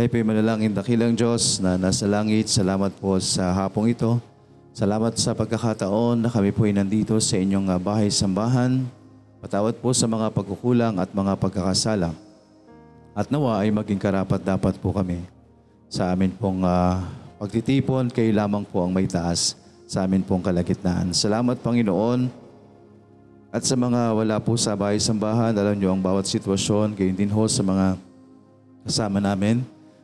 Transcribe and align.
Tayo 0.00 0.16
po'y 0.16 0.24
manalangin, 0.24 0.72
dakilang 0.72 1.12
Diyos 1.12 1.60
na 1.60 1.76
nasa 1.76 2.08
langit. 2.08 2.48
Salamat 2.48 2.88
po 2.96 3.20
sa 3.20 3.52
hapong 3.52 3.92
ito. 3.92 4.16
Salamat 4.72 5.12
sa 5.20 5.36
pagkakataon 5.36 6.24
na 6.24 6.32
kami 6.32 6.56
po'y 6.56 6.72
nandito 6.72 7.20
sa 7.20 7.36
inyong 7.36 7.68
ah, 7.68 7.76
bahay-sambahan. 7.76 8.80
Patawad 9.44 9.76
po 9.76 9.92
sa 9.92 10.08
mga 10.08 10.32
pagkukulang 10.32 10.96
at 10.96 11.12
mga 11.12 11.36
pagkakasala. 11.36 12.16
At 13.12 13.28
nawa 13.28 13.60
ay 13.60 13.68
maging 13.76 14.00
karapat 14.00 14.40
dapat 14.40 14.80
po 14.80 14.88
kami 14.96 15.20
sa 15.92 16.16
amin 16.16 16.32
pong 16.32 16.64
ah, 16.64 17.04
pagtitipon. 17.36 18.08
Kayo 18.08 18.32
lamang 18.32 18.64
po 18.64 18.80
ang 18.80 18.96
may 18.96 19.04
taas 19.04 19.52
sa 19.84 20.08
amin 20.08 20.24
pong 20.24 20.40
kalagitnaan. 20.40 21.12
Salamat 21.12 21.60
Panginoon. 21.60 22.24
At 23.52 23.68
sa 23.68 23.76
mga 23.76 24.16
wala 24.16 24.40
po 24.40 24.56
sa 24.56 24.72
bahay-sambahan, 24.72 25.52
alam 25.60 25.76
niyo 25.76 25.92
ang 25.92 26.00
bawat 26.00 26.24
sitwasyon, 26.24 26.96
gayon 26.96 27.20
din 27.20 27.28
ho 27.28 27.44
sa 27.52 27.60
mga 27.60 28.00
kasama 28.88 29.20
namin 29.20 29.60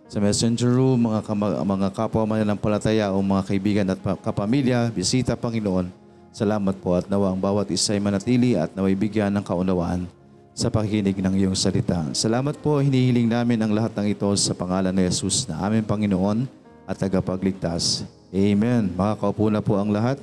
sa 0.06 0.22
messenger 0.22 0.70
room, 0.70 1.10
mga, 1.10 1.34
mga 1.66 1.88
kapwa 1.90 2.22
mananampalataya 2.22 3.10
o 3.10 3.18
mga 3.18 3.42
kaibigan 3.42 3.86
at 3.90 3.98
pa- 3.98 4.14
kapamilya, 4.14 4.90
bisita 4.94 5.34
Panginoon. 5.34 5.90
Salamat 6.30 6.78
po 6.78 6.94
at 6.94 7.10
nawa 7.10 7.34
ang 7.34 7.40
bawat 7.40 7.66
isa 7.74 7.96
ay 7.96 8.00
manatili 8.00 8.54
at 8.54 8.70
naway 8.76 8.94
bigyan 8.94 9.34
ng 9.34 9.42
kaunawaan 9.42 10.06
sa 10.56 10.70
pakikinig 10.70 11.18
ng 11.18 11.34
iyong 11.42 11.58
salita. 11.58 12.06
Salamat 12.14 12.54
po, 12.62 12.78
hinihiling 12.78 13.26
namin 13.26 13.58
ang 13.60 13.72
lahat 13.74 13.92
ng 13.98 14.14
ito 14.14 14.28
sa 14.38 14.54
pangalan 14.54 14.94
ni 14.94 15.04
Jesus 15.10 15.44
na 15.50 15.58
aming 15.66 15.82
Panginoon 15.82 16.46
at 16.86 16.96
tagapagligtas. 16.96 18.06
Amen. 18.30 18.94
Makakaupo 18.94 19.50
na 19.50 19.58
po 19.58 19.74
ang 19.74 19.90
lahat. 19.90 20.22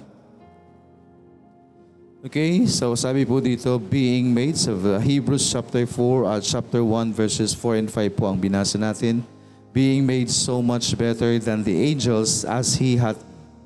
Okay, 2.24 2.64
so 2.72 2.96
sabi 2.96 3.28
po 3.28 3.44
dito, 3.44 3.76
being 3.76 4.32
made, 4.32 4.56
sa 4.56 4.72
Hebrews 4.96 5.44
chapter 5.44 5.84
4 5.84 6.32
at 6.32 6.42
chapter 6.48 6.80
1 6.80 7.12
verses 7.12 7.52
4 7.52 7.84
and 7.84 7.90
5 7.92 8.16
po 8.16 8.32
ang 8.32 8.40
binasa 8.40 8.80
natin. 8.80 9.20
Being 9.74 10.06
made 10.06 10.30
so 10.30 10.62
much 10.62 10.96
better 10.98 11.40
than 11.40 11.64
the 11.66 11.74
angels 11.74 12.46
as 12.46 12.78
he 12.78 12.96
had 12.96 13.18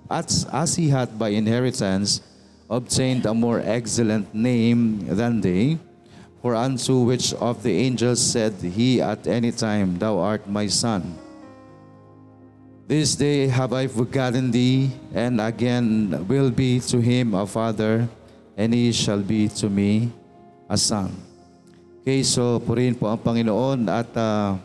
as, 0.10 0.48
as 0.56 0.76
he 0.76 0.88
had 0.88 1.20
by 1.20 1.36
inheritance 1.36 2.24
obtained 2.72 3.26
a 3.28 3.34
more 3.34 3.60
excellent 3.60 4.34
name 4.34 5.04
than 5.04 5.42
they. 5.42 5.78
For 6.42 6.56
unto 6.56 7.04
which 7.04 7.34
of 7.34 7.64
the 7.64 7.76
angels 7.76 8.24
said 8.24 8.56
he 8.62 9.02
at 9.02 9.28
any 9.28 9.52
time, 9.52 10.00
Thou 10.00 10.20
art 10.20 10.48
my 10.48 10.68
son. 10.68 11.04
This 12.88 13.20
day 13.20 13.52
have 13.52 13.74
I 13.74 13.88
forgotten 13.92 14.52
thee, 14.52 14.96
and 15.12 15.42
again 15.44 16.24
will 16.24 16.52
be 16.52 16.80
to 16.88 17.04
him 17.04 17.36
a 17.36 17.44
father, 17.44 18.08
and 18.56 18.72
he 18.72 18.96
shall 18.96 19.20
be 19.20 19.52
to 19.60 19.68
me 19.68 20.14
a 20.70 20.78
son. 20.80 21.12
Okay, 22.00 22.24
so 22.24 22.64
purihin 22.64 22.96
po 22.96 23.12
ang 23.12 23.20
Panginoon 23.20 23.92
at 23.92 24.08
uh, 24.16 24.56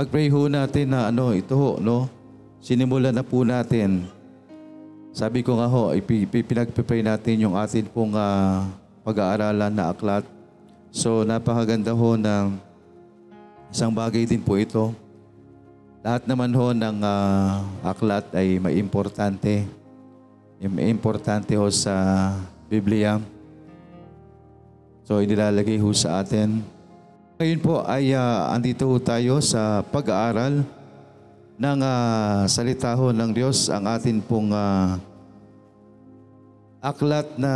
pag-pray 0.00 0.32
ho 0.32 0.48
natin 0.48 0.96
na 0.96 1.12
ano, 1.12 1.36
ito 1.36 1.52
ho, 1.52 1.76
no? 1.76 2.08
Sinimulan 2.64 3.12
na 3.12 3.20
po 3.20 3.44
natin. 3.44 4.08
Sabi 5.12 5.44
ko 5.44 5.60
nga 5.60 5.68
ho, 5.68 5.92
pinagpipray 6.00 7.04
natin 7.04 7.44
yung 7.44 7.52
atin 7.52 7.84
pong 7.84 8.16
ah, 8.16 8.64
pag-aaralan 9.04 9.68
na 9.68 9.92
aklat. 9.92 10.24
So 10.88 11.20
napakaganda 11.20 11.92
ho 11.92 12.16
ng 12.16 12.56
isang 13.68 13.92
bagay 13.92 14.24
din 14.24 14.40
po 14.40 14.56
ito. 14.56 14.96
Lahat 16.00 16.24
naman 16.24 16.48
ho 16.56 16.72
ng 16.72 16.96
ah, 17.04 17.60
aklat 17.84 18.24
ay 18.32 18.56
may 18.56 18.80
importante. 18.80 19.68
May 20.64 20.88
importante 20.88 21.52
ho 21.60 21.68
sa 21.68 21.92
Biblia. 22.72 23.20
So 25.04 25.20
inilalagay 25.20 25.76
ho 25.76 25.92
sa 25.92 26.24
atin. 26.24 26.79
Ngayon 27.40 27.60
po 27.64 27.80
ay 27.88 28.12
ah, 28.12 28.52
andito 28.52 28.84
tayo 29.00 29.40
sa 29.40 29.80
pag-aaral 29.80 30.60
ng 31.56 31.80
ah, 31.80 32.44
salita 32.44 32.92
ng 32.92 33.32
Diyos, 33.32 33.72
ang 33.72 33.88
atin 33.88 34.20
pong 34.20 34.52
ah, 34.52 35.00
aklat 36.84 37.40
na 37.40 37.52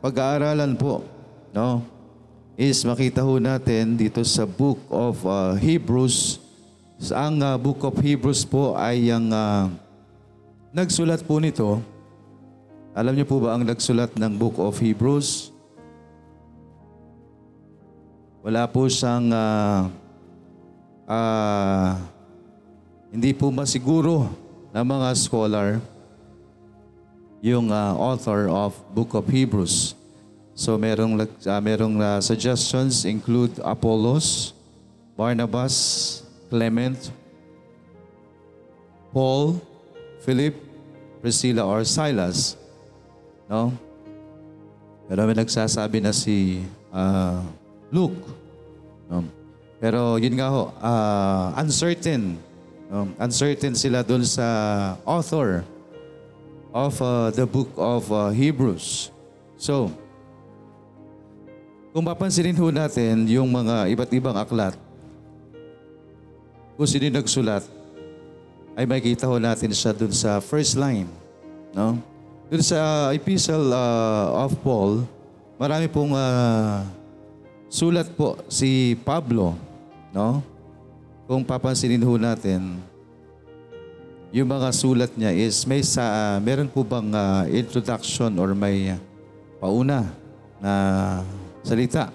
pag-aaralan 0.00 0.80
po, 0.80 1.04
no? 1.52 1.84
Is 2.56 2.88
makita 2.88 3.20
ho 3.20 3.36
natin 3.36 4.00
dito 4.00 4.24
sa 4.24 4.48
book 4.48 4.80
of 4.88 5.20
ah, 5.28 5.52
Hebrews. 5.60 6.40
Ang 7.12 7.44
ah, 7.44 7.60
book 7.60 7.84
of 7.84 8.00
Hebrews 8.00 8.48
po 8.48 8.80
ay 8.80 9.12
ang 9.12 9.28
ah, 9.28 9.68
nagsulat 10.72 11.20
po 11.20 11.36
nito. 11.36 11.84
Alam 12.96 13.12
niyo 13.12 13.28
po 13.28 13.44
ba 13.44 13.60
ang 13.60 13.68
nagsulat 13.68 14.16
ng 14.16 14.40
book 14.40 14.56
of 14.56 14.80
Hebrews? 14.80 15.52
Wala 18.46 18.62
po 18.70 18.86
siyang 18.86 19.26
ah, 19.34 19.90
ah, 21.10 21.98
hindi 23.10 23.34
po 23.34 23.50
masiguro 23.50 24.30
ng 24.70 24.86
mga 24.86 25.08
scholar 25.18 25.82
yung 27.42 27.74
ah, 27.74 27.98
author 27.98 28.46
of 28.46 28.70
Book 28.94 29.18
of 29.18 29.26
Hebrews. 29.26 29.98
So 30.54 30.78
merong 30.78 31.26
ah, 31.26 31.58
merong 31.58 31.98
ah, 31.98 32.22
suggestions 32.22 33.02
include 33.02 33.58
Apollos, 33.66 34.54
Barnabas, 35.18 36.22
Clement, 36.46 37.10
Paul, 39.10 39.58
Philip, 40.22 40.54
Priscilla 41.18 41.66
or 41.66 41.82
Silas. 41.82 42.54
No? 43.50 43.74
Pero 45.10 45.26
may 45.26 45.34
nagsasabi 45.34 45.98
na 45.98 46.14
si 46.14 46.62
ah, 46.94 47.42
Luke. 47.90 48.18
No? 49.06 49.22
Pero 49.76 50.16
yun 50.16 50.34
nga 50.34 50.48
ho, 50.48 50.72
ah, 50.80 51.52
uncertain. 51.60 52.40
No? 52.88 53.10
Uncertain 53.20 53.76
sila 53.76 54.00
dun 54.02 54.24
sa 54.24 54.46
author 55.04 55.62
of 56.72 56.94
ah, 57.00 57.28
the 57.30 57.46
book 57.46 57.70
of 57.76 58.08
ah, 58.10 58.32
Hebrews. 58.32 59.12
So, 59.56 59.92
kung 61.96 62.04
papansinin 62.04 62.56
ho 62.60 62.68
natin 62.68 63.24
yung 63.24 63.48
mga 63.48 63.88
iba't 63.92 64.10
ibang 64.12 64.36
aklat, 64.36 64.76
kung 66.76 66.84
sino 66.84 67.08
nagsulat, 67.08 67.64
ay 68.76 68.84
makikita 68.84 69.24
ho 69.24 69.40
natin 69.40 69.72
siya 69.72 69.96
dun 69.96 70.12
sa 70.12 70.36
first 70.44 70.76
line. 70.76 71.08
No? 71.72 71.96
Dun 72.52 72.60
sa 72.60 73.10
epistle 73.16 73.72
ah, 73.72 74.44
of 74.44 74.56
Paul, 74.60 75.08
marami 75.56 75.88
pong 75.88 76.12
ah, 76.12 76.84
sulat 77.76 78.08
po 78.16 78.40
si 78.48 78.96
Pablo. 79.04 79.52
No? 80.16 80.40
Kung 81.28 81.44
papansinin 81.44 82.00
ho 82.00 82.16
natin, 82.16 82.80
yung 84.32 84.48
mga 84.48 84.72
sulat 84.72 85.12
niya 85.12 85.36
is 85.36 85.68
may 85.68 85.84
sa 85.84 86.36
meron 86.40 86.72
po 86.72 86.80
bang 86.80 87.12
ah, 87.12 87.44
introduction 87.44 88.32
or 88.40 88.56
may 88.56 88.96
ah, 88.96 89.00
pauna 89.60 90.08
na 90.56 90.72
salita. 91.60 92.08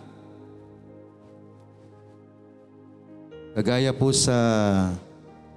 Kagaya 3.53 3.93
po 3.93 4.09
sa 4.09 4.33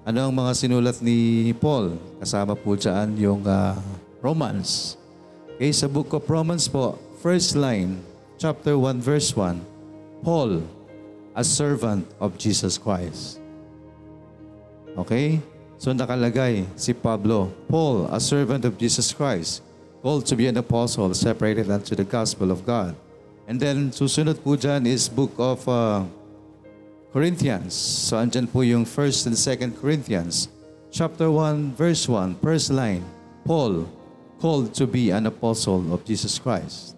ano 0.04 0.18
ang 0.20 0.34
mga 0.36 0.52
sinulat 0.52 1.00
ni 1.00 1.48
Paul. 1.56 1.96
Kasama 2.20 2.52
po 2.52 2.76
dyan 2.76 3.16
yung 3.16 3.40
ah, 3.48 3.80
Romans. 4.20 5.00
Okay, 5.56 5.72
sa 5.72 5.88
book 5.88 6.12
of 6.12 6.28
Romans 6.28 6.68
po, 6.68 6.98
first 7.24 7.56
line, 7.56 8.02
chapter 8.36 8.74
1, 8.74 8.98
verse 8.98 9.30
1, 9.32 9.73
Paul, 10.24 10.64
a 11.36 11.44
servant 11.44 12.08
of 12.16 12.40
Jesus 12.40 12.80
Christ. 12.80 13.44
Okay? 14.96 15.36
So 15.76 15.92
nakalagay 15.92 16.64
si 16.80 16.96
Pablo, 16.96 17.52
Paul, 17.68 18.08
a 18.08 18.16
servant 18.16 18.64
of 18.64 18.80
Jesus 18.80 19.12
Christ, 19.12 19.60
called 20.00 20.24
to 20.24 20.34
be 20.34 20.48
an 20.48 20.56
apostle, 20.56 21.12
separated 21.12 21.68
unto 21.68 21.92
the 21.92 22.08
gospel 22.08 22.48
of 22.48 22.64
God. 22.64 22.96
And 23.44 23.60
then 23.60 23.92
susunod 23.92 24.40
po 24.40 24.56
dyan 24.56 24.88
is 24.88 25.12
book 25.12 25.36
of 25.36 25.60
uh, 25.68 26.08
Corinthians. 27.12 27.76
So 27.76 28.16
andyan 28.16 28.48
po 28.48 28.64
yung 28.64 28.88
1st 28.88 29.28
and 29.28 29.36
2nd 29.36 29.70
Corinthians. 29.76 30.48
Chapter 30.88 31.28
1, 31.28 31.76
verse 31.76 32.08
1, 32.08 32.40
first 32.40 32.72
line, 32.72 33.04
Paul, 33.44 33.84
called 34.40 34.72
to 34.80 34.88
be 34.88 35.12
an 35.12 35.28
apostle 35.28 35.84
of 35.92 36.00
Jesus 36.08 36.40
Christ. 36.40 36.96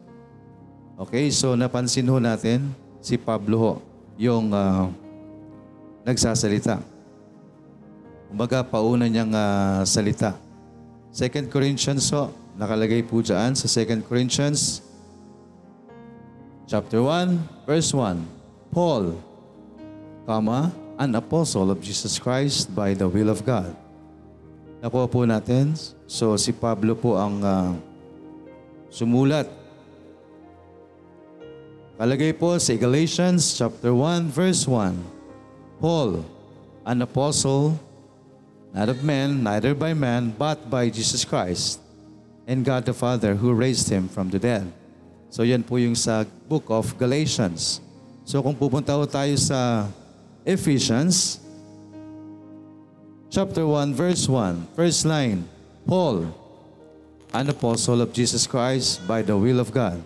Okay, 0.95 1.27
so 1.35 1.59
napansin 1.59 2.07
ho 2.07 2.23
natin 2.23 2.71
si 3.07 3.15
Pablo 3.15 3.57
ho, 3.63 3.73
yung 4.19 4.51
ah, 4.51 4.91
nagsasalita. 6.03 6.83
Kumbaga, 8.27 8.67
pauna 8.67 9.07
niyang 9.07 9.31
ah, 9.31 9.87
salita. 9.87 10.35
2 11.15 11.47
Corinthians 11.47 12.11
ho, 12.11 12.35
nakalagay 12.59 13.07
po 13.07 13.23
dyan 13.23 13.55
sa 13.55 13.71
2 13.71 14.03
Corinthians 14.11 14.83
chapter 16.67 16.99
1, 16.99 17.63
verse 17.63 17.95
1. 17.95 18.19
Paul, 18.75 19.15
comma, 20.27 20.75
an 20.99 21.15
apostle 21.15 21.71
of 21.71 21.79
Jesus 21.79 22.19
Christ 22.19 22.75
by 22.75 22.91
the 22.91 23.07
will 23.07 23.31
of 23.31 23.47
God. 23.47 23.71
Nakuha 24.83 25.07
po 25.07 25.23
natin. 25.23 25.79
So, 26.11 26.35
si 26.35 26.51
Pablo 26.51 26.99
po 26.99 27.15
ang 27.15 27.39
ah, 27.47 27.71
sumulat. 28.91 29.66
Kalagay 31.97 32.37
po 32.37 32.53
sa 32.61 32.77
Galatians 32.77 33.57
chapter 33.57 33.89
1, 33.89 34.29
verse 34.29 34.69
1. 34.69 35.01
Paul, 35.81 36.29
an 36.85 37.01
apostle, 37.01 37.81
not 38.77 38.93
of 38.93 39.01
men, 39.01 39.41
neither 39.41 39.73
by 39.73 39.97
man, 39.97 40.29
but 40.29 40.69
by 40.69 40.93
Jesus 40.93 41.25
Christ 41.25 41.81
and 42.45 42.61
God 42.61 42.85
the 42.85 42.93
Father 42.93 43.33
who 43.33 43.57
raised 43.57 43.89
Him 43.89 44.13
from 44.13 44.29
the 44.29 44.37
dead. 44.37 44.69
So 45.33 45.41
yan 45.41 45.65
po 45.65 45.81
yung 45.81 45.97
sa 45.97 46.29
book 46.53 46.69
of 46.69 46.93
Galatians. 47.01 47.81
So 48.29 48.45
kung 48.45 48.53
pupunta 48.53 48.93
ho 48.93 49.09
tayo 49.09 49.33
sa 49.41 49.89
Ephesians, 50.45 51.41
chapter 53.33 53.65
1, 53.65 53.97
verse 53.97 54.29
1, 54.29 54.77
first 54.77 55.09
line, 55.09 55.49
Paul, 55.89 56.29
an 57.33 57.49
apostle 57.49 58.05
of 58.05 58.13
Jesus 58.13 58.45
Christ 58.45 59.01
by 59.09 59.25
the 59.25 59.33
will 59.33 59.65
of 59.65 59.73
God, 59.73 59.97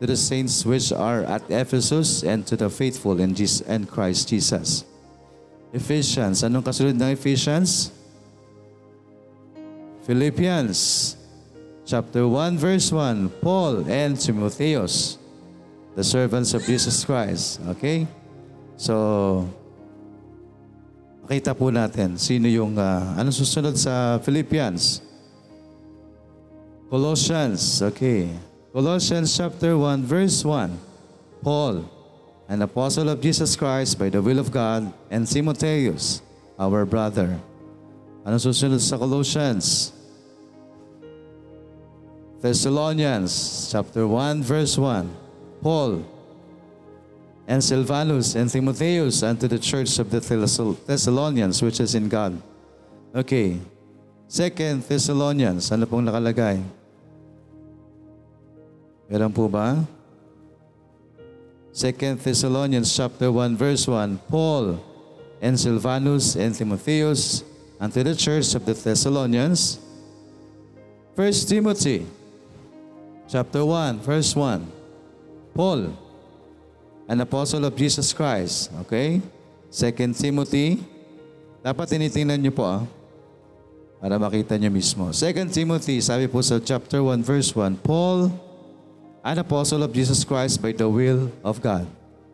to 0.00 0.06
the 0.06 0.16
saints 0.16 0.64
which 0.64 0.92
are 0.92 1.24
at 1.24 1.42
Ephesus 1.48 2.22
and 2.22 2.46
to 2.46 2.56
the 2.56 2.68
faithful 2.68 3.18
in 3.20 3.34
Jesus 3.34 3.62
and 3.64 3.88
Christ 3.88 4.28
Jesus. 4.28 4.84
Ephesians, 5.72 6.44
anong 6.44 6.64
kasunod 6.64 6.96
ng 6.96 7.12
Ephesians? 7.16 7.92
Philippians, 10.04 11.16
chapter 11.84 12.28
1, 12.28 12.56
verse 12.56 12.92
1, 12.92 13.28
Paul 13.42 13.82
and 13.90 14.14
Timotheus, 14.14 15.18
the 15.96 16.04
servants 16.04 16.54
of 16.54 16.62
Jesus 16.62 17.04
Christ. 17.04 17.58
Okay? 17.74 18.06
So, 18.76 19.48
makita 21.24 21.56
po 21.56 21.72
natin 21.74 22.20
sino 22.20 22.46
yung, 22.46 22.78
uh, 22.78 23.16
ano 23.18 23.32
susunod 23.32 23.74
sa 23.74 24.22
Philippians? 24.22 25.02
Colossians, 26.86 27.82
okay. 27.82 28.30
Colossians 28.76 29.32
chapter 29.32 29.72
1, 29.72 30.04
verse 30.04 30.44
1, 30.44 30.68
Paul, 31.40 31.88
an 32.44 32.60
apostle 32.60 33.08
of 33.08 33.24
Jesus 33.24 33.56
Christ 33.56 33.98
by 33.98 34.12
the 34.12 34.20
will 34.20 34.38
of 34.38 34.52
God, 34.52 34.92
and 35.08 35.24
Timotheus, 35.24 36.20
our 36.60 36.84
brother. 36.84 37.40
Ano 38.20 38.36
susunod 38.36 38.84
sa 38.84 39.00
Colossians? 39.00 39.96
Thessalonians 42.44 43.32
chapter 43.72 44.04
1 44.04 44.44
verse 44.44 44.76
1. 44.76 45.08
Paul 45.64 46.04
and 47.48 47.64
Silvanus 47.64 48.36
and 48.36 48.52
Timotheus 48.52 49.24
unto 49.24 49.48
the 49.48 49.56
church 49.56 49.96
of 49.96 50.12
the 50.12 50.20
Thessal- 50.20 50.76
Thessalonians 50.84 51.64
which 51.64 51.80
is 51.80 51.96
in 51.96 52.12
God. 52.12 52.36
Okay. 53.16 53.56
Second 54.28 54.84
Thessalonians, 54.84 55.72
ano 55.72 55.88
pong 55.88 56.04
nakalagay? 56.04 56.75
Meron 59.06 59.30
po 59.30 59.46
ba? 59.46 59.86
Second 61.70 62.18
Thessalonians 62.18 62.88
chapter 62.90 63.30
1 63.30 63.54
verse 63.54 63.84
1. 63.86 64.18
Paul 64.26 64.80
and 65.40 65.54
Silvanus 65.54 66.34
and 66.34 66.54
Timotheus 66.54 67.44
unto 67.78 68.02
the 68.02 68.16
church 68.16 68.54
of 68.56 68.64
the 68.64 68.74
Thessalonians. 68.74 69.78
First 71.14 71.48
Timothy 71.48 72.04
chapter 73.28 73.64
1, 73.64 74.00
verse 74.00 74.34
1. 74.34 74.64
Paul, 75.54 75.96
an 77.08 77.20
apostle 77.20 77.64
of 77.64 77.76
Jesus 77.76 78.12
Christ. 78.12 78.70
Okay? 78.86 79.20
Second 79.70 80.14
Timothy. 80.14 80.82
Dapat 81.64 81.98
tinitingnan 81.98 82.38
niyo 82.38 82.54
po 82.54 82.62
ah. 82.62 82.82
Para 83.98 84.20
makita 84.20 84.54
niyo 84.54 84.70
mismo. 84.70 85.10
Second 85.10 85.50
Timothy, 85.50 85.98
sabi 85.98 86.30
po 86.30 86.38
sa 86.44 86.62
chapter 86.62 87.02
1, 87.02 87.26
verse 87.26 87.50
1. 87.50 87.80
Paul, 87.82 88.30
an 89.26 89.38
apostle 89.38 89.82
of 89.82 89.92
Jesus 89.92 90.22
Christ 90.22 90.62
by 90.62 90.70
the 90.70 90.88
will 90.88 91.32
of 91.42 91.60
God, 91.60 91.86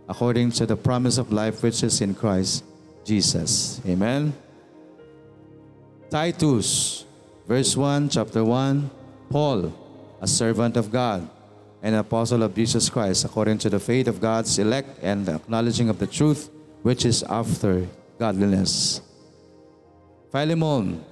according 0.09 0.53
to 0.53 0.67
the 0.67 0.77
promise 0.77 1.17
of 1.17 1.33
life 1.33 1.63
which 1.63 1.83
is 1.83 2.01
in 2.05 2.15
Christ 2.15 2.65
Jesus. 3.05 3.81
Amen? 3.89 4.37
Titus, 6.11 7.07
verse 7.49 7.75
1, 7.75 8.11
chapter 8.11 8.45
1. 8.45 8.91
Paul, 9.31 9.73
a 10.21 10.29
servant 10.29 10.77
of 10.77 10.93
God 10.93 11.29
an 11.83 11.95
apostle 11.95 12.45
of 12.45 12.55
Jesus 12.55 12.89
Christ, 12.89 13.25
according 13.25 13.59
to 13.59 13.71
the 13.71 13.81
faith 13.81 14.07
of 14.07 14.21
God's 14.21 14.57
elect 14.59 15.01
and 15.03 15.27
the 15.27 15.35
acknowledging 15.35 15.89
of 15.89 15.99
the 15.99 16.07
truth 16.07 16.49
which 16.83 17.05
is 17.05 17.25
after 17.25 17.89
godliness. 18.19 19.01
Philemon, 20.31 21.05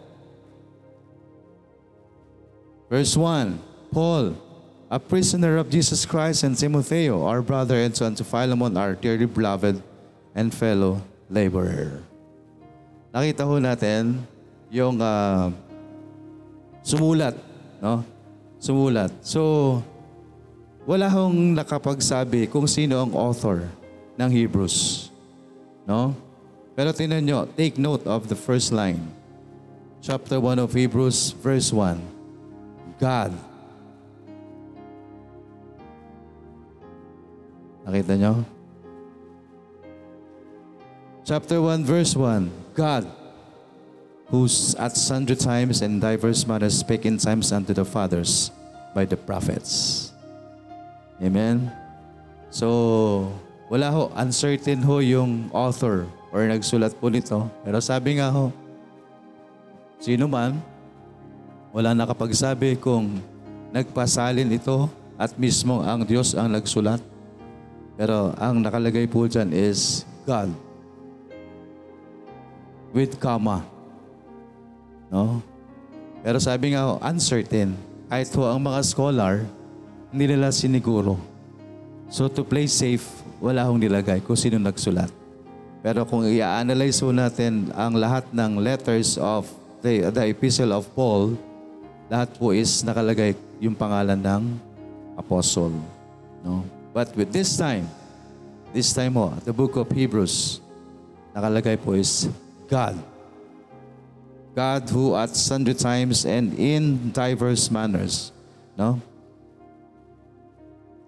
verse 2.89 3.17
1 3.17 3.61
Paul, 3.91 4.37
a 4.91 4.99
prisoner 4.99 5.57
of 5.57 5.71
Jesus 5.71 6.03
Christ, 6.03 6.43
and 6.43 6.59
Timotheo, 6.59 7.23
our 7.23 7.41
brother, 7.47 7.79
and 7.79 7.95
son 7.95 8.19
to 8.19 8.27
Philemon, 8.27 8.75
our 8.75 8.99
dearly 8.99 9.31
beloved 9.31 9.79
and 10.35 10.51
fellow 10.51 10.99
laborer. 11.31 12.03
Nakita 13.15 13.47
ho 13.47 13.63
natin 13.63 14.19
yung 14.67 14.99
ah, 14.99 15.55
sumulat, 16.83 17.39
no? 17.79 18.03
Sumulat. 18.59 19.15
So, 19.23 19.79
wala 20.85 21.07
hong 21.07 21.55
nakapagsabi 21.55 22.51
kung 22.51 22.67
sino 22.67 22.99
ang 22.99 23.15
author 23.15 23.71
ng 24.19 24.31
Hebrews. 24.31 25.09
No? 25.87 26.19
Pero 26.75 26.91
tinan 26.91 27.25
nyo, 27.25 27.47
take 27.55 27.79
note 27.79 28.05
of 28.11 28.27
the 28.27 28.37
first 28.37 28.75
line. 28.75 29.01
Chapter 30.03 30.43
1 30.43 30.59
of 30.59 30.75
Hebrews, 30.75 31.33
verse 31.39 31.71
1. 31.73 31.99
God. 32.99 33.50
Nakita 37.85 38.15
nyo? 38.17 38.45
Chapter 41.25 41.63
1, 41.63 41.85
verse 41.85 42.13
1. 42.17 42.51
God, 42.75 43.05
who's 44.31 44.75
at 44.79 44.97
sundry 44.97 45.37
times 45.37 45.83
and 45.83 46.01
diverse 46.01 46.47
manners 46.47 46.81
spake 46.81 47.05
in 47.05 47.19
times 47.19 47.53
unto 47.53 47.75
the 47.75 47.85
fathers 47.85 48.51
by 48.95 49.05
the 49.05 49.19
prophets. 49.19 50.11
Amen? 51.21 51.71
So, 52.51 53.31
wala 53.71 53.91
ho, 53.95 54.11
uncertain 54.19 54.83
ho 54.83 54.99
yung 54.99 55.51
author 55.55 56.07
or 56.35 56.47
nagsulat 56.47 56.95
po 56.99 57.11
nito. 57.11 57.47
Pero 57.63 57.79
sabi 57.79 58.19
nga 58.19 58.31
ho, 58.31 58.51
sino 60.03 60.27
man, 60.27 60.59
wala 61.71 61.95
nakapagsabi 61.95 62.75
kung 62.79 63.23
nagpasalin 63.71 64.51
ito 64.51 64.91
at 65.15 65.31
mismo 65.39 65.83
ang 65.87 66.03
Diyos 66.03 66.35
ang 66.35 66.51
nagsulat. 66.51 66.99
Pero 68.01 68.33
ang 68.41 68.65
nakalagay 68.65 69.05
po 69.05 69.29
dyan 69.29 69.53
is 69.53 70.09
God 70.25 70.49
with 72.97 73.21
comma. 73.21 73.61
No? 75.13 75.45
Pero 76.25 76.41
sabi 76.41 76.73
nga 76.73 76.97
uncertain. 77.05 77.77
Kahit 78.09 78.33
ho 78.33 78.49
ang 78.49 78.57
mga 78.65 78.81
scholar, 78.89 79.45
hindi 80.09 80.33
nila 80.33 80.49
siniguro. 80.49 81.21
So 82.09 82.25
to 82.33 82.41
play 82.41 82.73
safe, 82.73 83.05
wala 83.37 83.69
hong 83.69 83.85
nilagay 83.85 84.25
kung 84.25 84.35
sino 84.35 84.57
nagsulat. 84.57 85.13
Pero 85.85 86.09
kung 86.09 86.25
i-analyze 86.25 87.05
ho 87.05 87.13
natin 87.13 87.69
ang 87.77 88.01
lahat 88.01 88.25
ng 88.33 88.65
letters 88.65 89.21
of 89.21 89.45
the, 89.85 90.09
the 90.09 90.25
epistle 90.33 90.73
of 90.73 90.89
Paul, 90.97 91.37
lahat 92.09 92.33
po 92.41 92.57
is 92.57 92.81
nakalagay 92.81 93.37
yung 93.61 93.77
pangalan 93.77 94.17
ng 94.17 94.43
apostle. 95.21 95.77
No? 96.41 96.80
But 96.91 97.15
with 97.15 97.31
this 97.31 97.55
time, 97.55 97.87
this 98.75 98.91
time 98.91 99.15
ho, 99.15 99.35
the 99.47 99.55
book 99.55 99.79
of 99.79 99.91
Hebrews, 99.91 100.59
nakalagay 101.35 101.79
po 101.79 101.95
is 101.95 102.27
God. 102.67 102.99
God 104.51 104.83
who 104.91 105.15
at 105.15 105.31
sundry 105.39 105.79
times 105.79 106.27
and 106.27 106.51
in 106.59 107.15
diverse 107.15 107.71
manners. 107.71 108.35
No? 108.75 108.99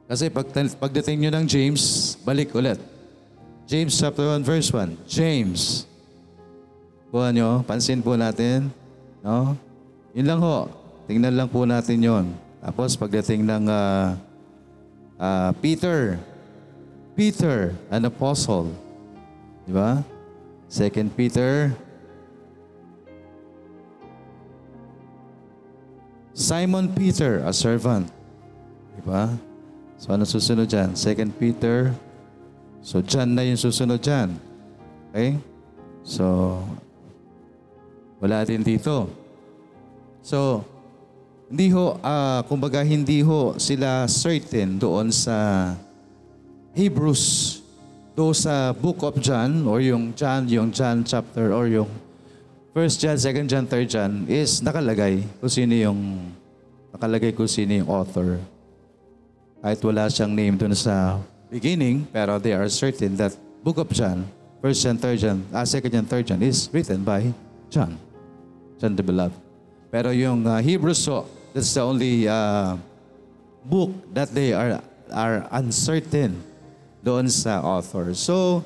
Kasi 0.07 0.31
pag, 0.31 0.47
pagdating 0.79 1.27
nyo 1.27 1.31
ng 1.35 1.47
James, 1.51 2.15
balik 2.23 2.55
ulit. 2.55 2.79
James 3.67 3.97
chapter 3.97 4.31
1 4.39 4.47
verse 4.47 4.71
1. 4.71 4.95
James. 5.11 5.89
Kuha 7.11 7.35
nyo, 7.35 7.67
pansin 7.67 7.99
po 7.99 8.15
natin. 8.15 8.71
No? 9.25 9.59
Yun 10.15 10.27
lang 10.29 10.41
ho. 10.41 10.71
Tingnan 11.11 11.35
lang 11.35 11.49
po 11.51 11.67
natin 11.67 11.99
yon. 11.99 12.27
Tapos 12.63 12.95
pagdating 12.95 13.43
ng 13.43 13.67
ah, 13.67 14.15
ah, 15.23 15.55
Peter. 15.63 16.19
Peter, 17.15 17.79
an 17.95 18.03
apostle. 18.11 18.75
Di 19.63 19.71
ba? 19.71 20.03
Second 20.67 21.15
Peter. 21.15 21.71
Simon 26.35 26.91
Peter, 26.91 27.45
a 27.47 27.53
servant. 27.55 28.11
Di 28.99 29.03
ba? 29.07 29.31
So 30.01 30.11
ano 30.11 30.27
susunod 30.27 30.67
dyan? 30.67 30.99
Second 30.99 31.31
Peter. 31.39 31.95
So 32.83 32.99
John 33.05 33.39
na 33.39 33.47
yung 33.47 33.61
susunod 33.61 34.03
dyan. 34.03 34.35
Okay? 35.13 35.39
So, 36.03 36.59
wala 38.19 38.43
din 38.43 38.67
dito. 38.67 39.07
So, 40.25 40.67
hindi 41.53 41.69
ho, 41.69 42.01
ah, 42.01 42.41
kumbaga 42.49 42.81
hindi 42.81 43.21
ho 43.21 43.61
sila 43.61 44.09
certain 44.09 44.81
doon 44.81 45.13
sa 45.13 45.69
Hebrews 46.73 47.61
do 48.17 48.33
sa 48.33 48.73
book 48.73 49.05
of 49.05 49.21
John 49.21 49.69
or 49.69 49.85
yung 49.85 50.17
John, 50.17 50.49
yung 50.49 50.73
John 50.73 51.05
chapter 51.05 51.53
or 51.53 51.69
yung 51.69 51.93
First 52.73 53.05
John, 53.05 53.21
Second 53.21 53.53
John, 53.53 53.69
Third 53.69 53.85
John 53.93 54.25
is 54.33 54.65
nakalagay 54.65 55.29
kung 55.45 55.53
sino 55.53 55.77
yung 55.77 56.33
nakalagay 56.89 57.37
kung 57.37 57.45
sino 57.45 57.85
yung 57.85 57.89
author. 57.93 58.41
Kahit 59.61 59.85
wala 59.85 60.09
siyang 60.09 60.33
name 60.33 60.57
doon 60.57 60.73
sa 60.73 61.21
beginning, 61.53 62.09
pero 62.09 62.41
they 62.41 62.57
are 62.57 62.65
certain 62.73 63.13
that 63.21 63.37
book 63.61 63.77
of 63.77 63.93
John, 63.93 64.25
First 64.65 64.89
John, 64.89 64.97
Third 64.97 65.21
John, 65.21 65.45
ah, 65.53 65.69
Second 65.69 65.93
John, 66.01 66.07
Third 66.09 66.33
John 66.33 66.41
is 66.41 66.73
written 66.73 67.05
by 67.05 67.29
John. 67.69 68.01
John 68.81 68.97
the 68.97 69.05
Beloved. 69.05 69.37
Pero 69.93 70.17
yung 70.17 70.49
uh, 70.49 70.57
Hebrews, 70.65 71.05
so, 71.05 71.29
that's 71.53 71.73
the 71.73 71.85
only 71.85 72.27
uh, 72.27 72.77
book 73.65 73.93
that 74.13 74.33
they 74.33 74.53
are 74.53 74.81
are 75.13 75.45
uncertain 75.53 76.41
doon 77.05 77.29
sa 77.29 77.61
author. 77.61 78.17
So, 78.17 78.65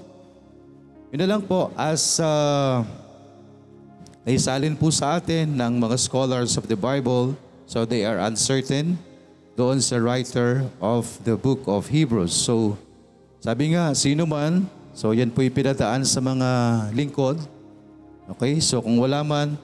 yun 1.10 1.26
na 1.26 1.36
lang 1.36 1.42
po, 1.44 1.74
as 1.74 2.22
uh, 2.22 2.86
naisalin 4.22 4.78
po 4.78 4.92
sa 4.94 5.18
atin 5.18 5.58
ng 5.58 5.72
mga 5.82 5.96
scholars 5.98 6.54
of 6.54 6.70
the 6.70 6.78
Bible, 6.78 7.34
so 7.66 7.82
they 7.82 8.06
are 8.06 8.22
uncertain 8.22 8.94
doon 9.56 9.80
sa 9.80 9.96
writer 9.96 10.68
of 10.78 11.08
the 11.24 11.34
book 11.34 11.64
of 11.66 11.88
Hebrews. 11.88 12.36
So, 12.36 12.76
sabi 13.40 13.72
nga, 13.72 13.90
sino 13.96 14.28
man, 14.28 14.68
so 14.92 15.16
yan 15.16 15.32
po 15.32 15.40
ipinadaan 15.40 16.04
sa 16.04 16.20
mga 16.20 16.48
lingkod. 16.92 17.40
Okay, 18.36 18.58
so 18.60 18.82
kung 18.82 19.00
wala 19.00 19.24
man, 19.24 19.56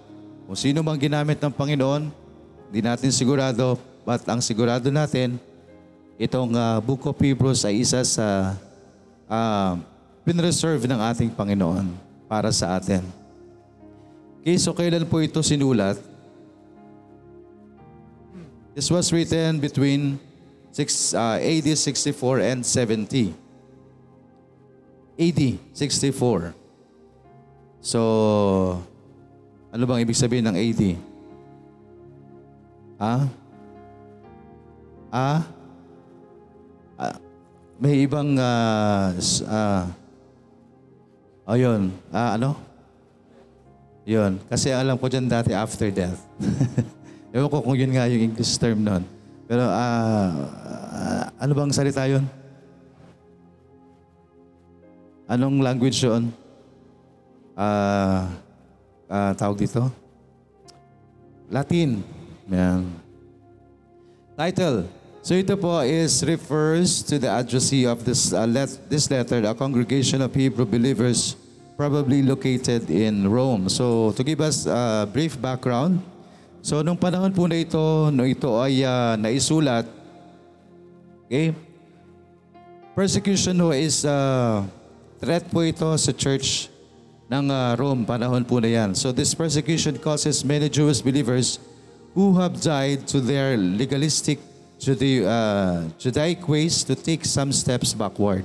kung 0.49 0.57
sino 0.57 0.81
man 0.81 0.97
ginamit 0.97 1.37
ng 1.43 1.53
Panginoon, 1.53 2.22
hindi 2.73 2.89
natin 2.89 3.13
sigurado, 3.13 3.77
but 4.01 4.25
ang 4.25 4.41
sigurado 4.41 4.89
natin, 4.89 5.37
itong 6.17 6.57
uh, 6.57 6.81
Book 6.81 7.05
of 7.05 7.21
Hebrews 7.21 7.69
ay 7.69 7.85
isa 7.85 8.01
sa 8.01 8.57
uh, 9.29 9.77
pinreserve 10.25 10.89
ng 10.89 10.97
ating 10.97 11.37
Panginoon 11.37 11.93
para 12.25 12.49
sa 12.49 12.81
atin. 12.81 13.05
Okay, 14.41 14.57
so 14.57 14.73
kailan 14.73 15.05
po 15.05 15.21
ito 15.21 15.45
sinulat? 15.45 16.01
This 18.73 18.89
was 18.89 19.13
written 19.13 19.61
between 19.61 20.17
six, 20.73 21.13
uh, 21.13 21.37
AD 21.37 21.69
64 21.77 22.41
and 22.41 22.65
70. 22.65 23.37
AD 25.21 25.41
64. 25.77 26.57
So, 27.85 28.01
ano 29.69 29.83
bang 29.85 30.09
ibig 30.09 30.17
sabihin 30.17 30.49
ng 30.49 30.57
AD? 30.57 31.12
Ah? 33.03 33.27
Ah? 35.11 35.41
Ah, 36.95 37.17
may 37.83 38.07
ibang 38.07 38.39
uh, 38.39 39.11
uh, 39.43 39.85
ayun, 41.51 41.91
ah, 42.15 42.39
ano? 42.39 42.55
Yun. 44.07 44.39
Kasi 44.47 44.71
alam 44.71 44.95
ko 44.95 45.11
dyan 45.11 45.27
dati 45.27 45.51
after 45.51 45.91
death. 45.91 46.23
Ewan 47.35 47.51
ko 47.51 47.59
kung 47.67 47.75
yun 47.75 47.91
nga 47.91 48.07
yung 48.07 48.31
English 48.31 48.55
term 48.55 48.87
nun. 48.87 49.03
Pero 49.51 49.67
uh, 49.67 50.31
uh, 50.95 51.25
ano 51.43 51.53
bang 51.59 51.75
salita 51.75 52.07
yun? 52.07 52.23
Anong 55.27 55.59
language 55.59 56.07
yun? 56.07 56.31
Uh, 57.59 58.31
uh, 59.11 59.35
tawag 59.35 59.59
dito? 59.59 59.91
Latin. 61.51 62.22
Yan. 62.53 62.93
Title, 64.37 64.87
So 65.23 65.39
ito 65.39 65.55
po 65.55 65.79
is 65.87 66.19
refers 66.27 66.99
to 67.07 67.15
the 67.15 67.31
addressee 67.31 67.87
of 67.87 68.03
this, 68.03 68.35
uh, 68.35 68.43
let, 68.43 68.75
this 68.91 69.07
letter, 69.07 69.39
a 69.47 69.55
congregation 69.55 70.19
of 70.19 70.35
Hebrew 70.35 70.67
believers 70.67 71.39
probably 71.79 72.27
located 72.27 72.91
in 72.91 73.31
Rome. 73.31 73.71
So 73.71 74.11
to 74.19 74.23
give 74.27 74.43
us 74.43 74.67
a 74.67 75.07
brief 75.07 75.39
background, 75.39 76.03
so 76.59 76.83
nung 76.83 76.99
panahon 76.99 77.31
po 77.31 77.47
na 77.47 77.63
ito, 77.63 78.11
no 78.11 78.27
ito 78.27 78.51
ay 78.59 78.83
uh, 78.83 79.15
naisulat, 79.15 79.87
okay, 81.31 81.55
persecution 82.99 83.55
ho 83.63 83.71
is 83.71 84.03
uh, 84.03 84.67
threat 85.23 85.47
po 85.47 85.63
ito 85.63 85.87
sa 86.03 86.11
church 86.11 86.67
ng 87.31 87.47
uh, 87.47 87.79
Rome, 87.79 88.03
panahon 88.03 88.43
po 88.43 88.59
na 88.59 88.75
yan. 88.75 88.91
So 88.99 89.15
this 89.15 89.39
persecution 89.39 90.03
causes 90.03 90.43
many 90.43 90.67
Jewish 90.67 90.99
believers 90.99 91.63
who 92.15 92.39
have 92.39 92.61
died 92.61 93.07
to 93.09 93.21
their 93.21 93.57
legalistic 93.57 94.39
Judeo, 94.79 95.27
uh, 95.27 95.89
Judaic 95.99 96.49
ways 96.49 96.83
to 96.85 96.95
take 96.95 97.25
some 97.25 97.53
steps 97.53 97.95
backward. 97.95 98.45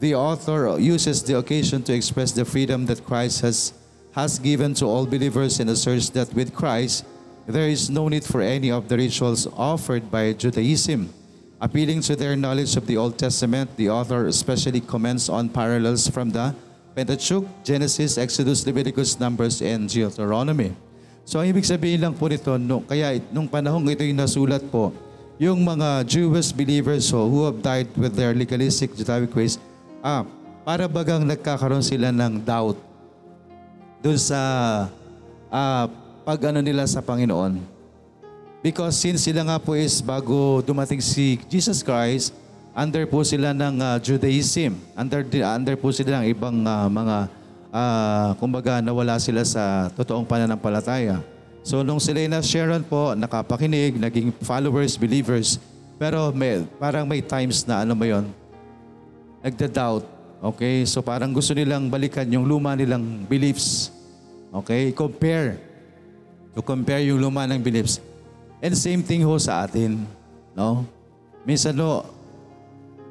The 0.00 0.14
author 0.14 0.78
uses 0.80 1.22
the 1.22 1.38
occasion 1.38 1.82
to 1.84 1.92
express 1.94 2.32
the 2.32 2.44
freedom 2.44 2.86
that 2.86 3.04
Christ 3.04 3.42
has, 3.42 3.72
has 4.12 4.38
given 4.38 4.74
to 4.74 4.86
all 4.86 5.06
believers 5.06 5.60
and 5.60 5.70
asserts 5.70 6.08
that 6.10 6.32
with 6.34 6.54
Christ, 6.54 7.04
there 7.46 7.68
is 7.68 7.90
no 7.90 8.08
need 8.08 8.24
for 8.24 8.40
any 8.40 8.70
of 8.70 8.88
the 8.88 8.96
rituals 8.96 9.46
offered 9.56 10.10
by 10.10 10.32
Judaism. 10.32 11.12
Appealing 11.60 12.00
to 12.02 12.16
their 12.16 12.34
knowledge 12.34 12.74
of 12.76 12.86
the 12.86 12.96
Old 12.96 13.18
Testament, 13.18 13.76
the 13.76 13.90
author 13.90 14.26
especially 14.26 14.80
comments 14.80 15.28
on 15.28 15.48
parallels 15.48 16.08
from 16.08 16.30
the 16.30 16.54
Pentateuch, 16.96 17.46
Genesis, 17.62 18.18
Exodus, 18.18 18.66
Leviticus, 18.66 19.20
Numbers, 19.20 19.62
and 19.62 19.88
Deuteronomy. 19.88 20.74
So 21.22 21.38
ang 21.38 21.46
ibig 21.46 21.66
sabihin 21.66 22.02
lang 22.02 22.14
po 22.14 22.26
nito, 22.26 22.58
no, 22.58 22.82
kaya 22.82 23.22
nung 23.30 23.46
panahong 23.46 23.86
ito 23.90 24.02
yung 24.02 24.18
nasulat 24.18 24.62
po, 24.66 24.90
yung 25.38 25.62
mga 25.62 26.06
Jewish 26.06 26.50
believers 26.50 27.08
ho, 27.10 27.26
who 27.26 27.46
have 27.46 27.58
died 27.62 27.88
with 27.94 28.14
their 28.14 28.34
legalistic 28.34 28.94
Judaic 28.94 29.30
ways, 29.34 29.58
ah, 30.02 30.26
para 30.62 30.86
bagang 30.86 31.26
nagkakaroon 31.26 31.82
sila 31.82 32.10
ng 32.10 32.42
doubt 32.42 32.78
doon 34.02 34.18
sa 34.18 34.38
ah, 35.50 35.86
pag 36.22 36.38
ano 36.50 36.62
nila 36.62 36.86
sa 36.86 37.02
Panginoon. 37.02 37.58
Because 38.62 38.94
since 38.94 39.26
sila 39.26 39.42
nga 39.42 39.58
po 39.58 39.74
is 39.74 39.98
bago 39.98 40.62
dumating 40.62 41.02
si 41.02 41.34
Jesus 41.50 41.82
Christ, 41.82 42.30
under 42.72 43.04
po 43.04 43.20
sila 43.26 43.52
ng 43.52 43.74
uh, 43.78 43.96
Judaism. 44.00 44.78
Under, 44.96 45.20
under 45.44 45.74
po 45.76 45.92
sila 45.92 46.22
ng 46.22 46.30
ibang 46.32 46.62
uh, 46.64 46.88
mga, 46.88 47.16
uh, 47.72 48.36
kumbaga 48.36 48.84
nawala 48.84 49.16
sila 49.16 49.40
sa 49.42 49.88
totoong 49.96 50.28
pananampalataya. 50.28 51.24
So 51.64 51.80
nung 51.80 51.98
sila 51.98 52.20
na 52.28 52.44
Sharon 52.44 52.84
po, 52.84 53.16
nakapakinig, 53.16 53.96
naging 53.96 54.30
followers, 54.44 55.00
believers, 55.00 55.56
pero 55.96 56.30
may, 56.30 56.68
parang 56.76 57.08
may 57.08 57.24
times 57.24 57.64
na 57.64 57.82
ano 57.82 57.96
mo 57.96 58.04
yon, 58.04 58.28
nagda-doubt. 59.40 60.04
Okay? 60.52 60.84
So 60.84 61.00
parang 61.00 61.32
gusto 61.32 61.56
nilang 61.56 61.88
balikan 61.88 62.28
yung 62.28 62.44
luma 62.44 62.76
nilang 62.76 63.24
beliefs. 63.24 63.94
Okay? 64.50 64.92
Compare. 64.92 65.56
To 66.52 66.60
compare 66.60 67.06
yung 67.08 67.22
luma 67.22 67.48
ng 67.48 67.62
beliefs. 67.62 68.02
And 68.58 68.74
same 68.76 69.00
thing 69.00 69.22
ho 69.22 69.38
sa 69.38 69.62
atin. 69.64 70.02
No? 70.52 70.82
Minsan 71.46 71.78
no, 71.78 72.02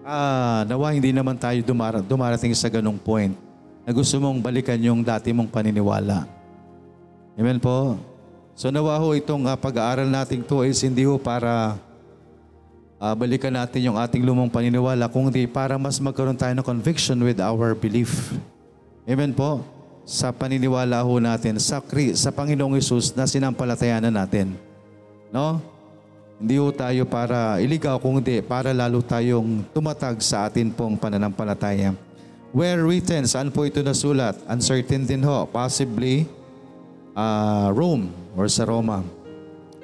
ah, 0.04 0.68
nawa 0.68 0.92
hindi 0.92 1.16
naman 1.16 1.40
tayo 1.40 1.64
dumar- 1.64 2.04
dumarating 2.04 2.52
sa 2.52 2.68
ganong 2.68 3.00
point 3.00 3.51
na 3.92 4.00
gusto 4.00 4.16
mong 4.24 4.40
balikan 4.40 4.80
yung 4.80 5.04
dati 5.04 5.36
mong 5.36 5.52
paniniwala. 5.52 6.24
Amen 7.36 7.60
po? 7.60 8.00
So 8.56 8.72
nawa 8.72 8.96
ho 8.96 9.12
itong 9.12 9.44
uh, 9.44 9.60
pag-aaral 9.60 10.08
nating 10.08 10.48
to 10.48 10.64
is 10.64 10.80
hindi 10.80 11.04
ho 11.04 11.20
para 11.20 11.76
uh, 12.96 13.12
balikan 13.12 13.52
natin 13.52 13.92
yung 13.92 14.00
ating 14.00 14.24
lumang 14.24 14.48
paniniwala, 14.48 15.12
kundi 15.12 15.44
para 15.44 15.76
mas 15.76 16.00
magkaroon 16.00 16.40
tayo 16.40 16.56
ng 16.56 16.64
conviction 16.64 17.20
with 17.20 17.44
our 17.44 17.76
belief. 17.76 18.32
Amen 19.04 19.36
po? 19.36 19.60
Sa 20.08 20.32
paniniwala 20.32 21.04
ho 21.04 21.20
natin 21.20 21.60
sa, 21.60 21.84
sa 22.16 22.30
Panginoong 22.32 22.80
Isus 22.80 23.12
na 23.12 23.28
sinampalatayanan 23.28 24.16
natin. 24.16 24.56
No? 25.36 25.60
Hindi 26.40 26.64
ho 26.64 26.72
tayo 26.72 27.04
para 27.04 27.60
iligaw, 27.60 28.00
kundi 28.00 28.40
para 28.40 28.72
lalo 28.72 29.04
tayong 29.04 29.68
tumatag 29.76 30.16
sa 30.24 30.48
atin 30.48 30.72
pong 30.72 30.96
pananampalataya. 30.96 31.92
Where 32.52 32.84
written, 32.84 33.24
saan 33.32 33.48
po 33.48 33.64
ito 33.64 33.80
nasulat? 33.80 34.36
Uncertain 34.44 35.08
din 35.08 35.24
ho. 35.24 35.48
Possibly, 35.48 36.28
uh, 37.16 37.72
Rome 37.72 38.12
or 38.36 38.52
sa 38.52 38.68
Roma. 38.68 39.08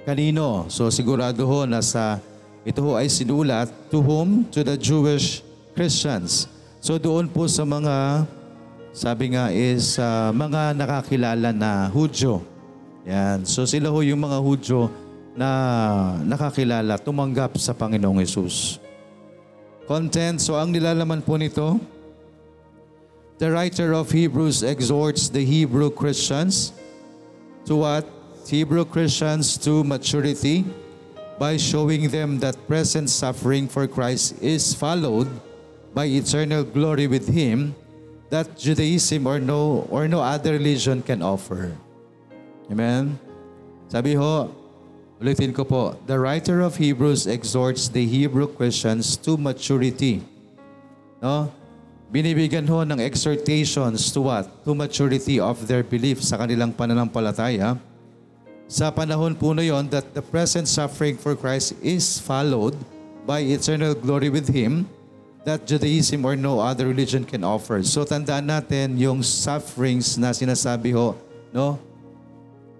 Kanino? 0.03 0.67
So 0.67 0.91
sigurado 0.91 1.47
ho 1.47 1.63
na 1.63 1.79
sa 1.79 2.19
ito 2.67 2.83
ho 2.83 2.99
ay 2.99 3.07
sinulat 3.07 3.71
to 3.87 4.03
whom? 4.03 4.43
To 4.51 4.67
the 4.67 4.75
Jewish 4.75 5.43
Christians. 5.71 6.51
So 6.83 6.99
doon 6.99 7.31
po 7.31 7.47
sa 7.47 7.63
mga 7.63 8.27
sabi 8.91 9.31
nga 9.31 9.47
is 9.51 9.95
uh, 9.95 10.35
mga 10.35 10.75
nakakilala 10.75 11.55
na 11.55 11.87
Hudyo. 11.87 12.43
Yan. 13.07 13.47
So 13.47 13.63
sila 13.63 13.87
ho 13.87 13.99
yung 14.03 14.19
mga 14.19 14.43
Hudyo 14.43 14.91
na 15.37 15.49
nakakilala, 16.25 16.99
tumanggap 16.99 17.55
sa 17.61 17.71
Panginoong 17.71 18.19
Yesus. 18.19 18.81
Content, 19.87 20.41
so 20.41 20.57
ang 20.59 20.73
nilalaman 20.73 21.23
po 21.23 21.37
nito, 21.39 21.79
the 23.37 23.51
writer 23.51 23.93
of 23.93 24.11
Hebrews 24.11 24.63
exhorts 24.63 25.29
the 25.29 25.45
Hebrew 25.45 25.89
Christians 25.91 26.73
to 27.65 27.75
what? 27.75 28.05
Hebrew 28.47 28.85
Christians 28.85 29.57
to 29.67 29.83
maturity 29.83 30.63
by 31.37 31.57
showing 31.57 32.09
them 32.09 32.39
that 32.39 32.55
present 32.65 33.09
suffering 33.09 33.67
for 33.67 33.85
Christ 33.85 34.41
is 34.41 34.73
followed 34.73 35.27
by 35.93 36.05
eternal 36.05 36.63
glory 36.63 37.05
with 37.07 37.27
Him 37.27 37.75
that 38.29 38.57
Judaism 38.57 39.27
or 39.27 39.39
no 39.39 39.87
or 39.91 40.07
no 40.07 40.19
other 40.21 40.53
religion 40.53 41.03
can 41.03 41.21
offer. 41.21 41.75
Amen? 42.71 43.19
Sabi 43.87 44.15
ho, 44.15 44.51
ulitin 45.21 45.55
ko 45.55 45.63
po, 45.63 45.95
the 46.07 46.17
writer 46.19 46.61
of 46.61 46.75
Hebrews 46.75 47.27
exhorts 47.27 47.87
the 47.87 48.05
Hebrew 48.05 48.47
Christians 48.47 49.15
to 49.23 49.37
maturity. 49.37 50.23
No? 51.21 51.51
Binibigyan 52.07 52.63
ho 52.71 52.87
ng 52.87 53.03
exhortations 53.03 54.15
to 54.15 54.23
what? 54.23 54.47
To 54.63 54.71
maturity 54.71 55.43
of 55.43 55.59
their 55.67 55.83
belief 55.83 56.23
sa 56.23 56.39
kanilang 56.39 56.71
pananampalataya. 56.71 57.75
Sa 58.67 58.87
panahon 58.91 59.35
po 59.35 59.51
na 59.51 59.63
yon 59.63 59.91
that 59.91 60.15
the 60.15 60.23
present 60.23 60.71
suffering 60.71 61.19
for 61.19 61.35
Christ 61.35 61.75
is 61.83 62.19
followed 62.19 62.79
by 63.27 63.43
eternal 63.43 63.91
glory 63.91 64.31
with 64.31 64.47
Him 64.47 64.87
that 65.43 65.67
Judaism 65.67 66.23
or 66.23 66.39
no 66.39 66.63
other 66.63 66.87
religion 66.87 67.27
can 67.27 67.43
offer. 67.43 67.83
So 67.83 68.07
tandaan 68.07 68.47
natin 68.47 68.95
yung 68.95 69.19
sufferings 69.19 70.15
na 70.15 70.31
sinasabi 70.31 70.95
ho, 70.95 71.15
no? 71.51 71.79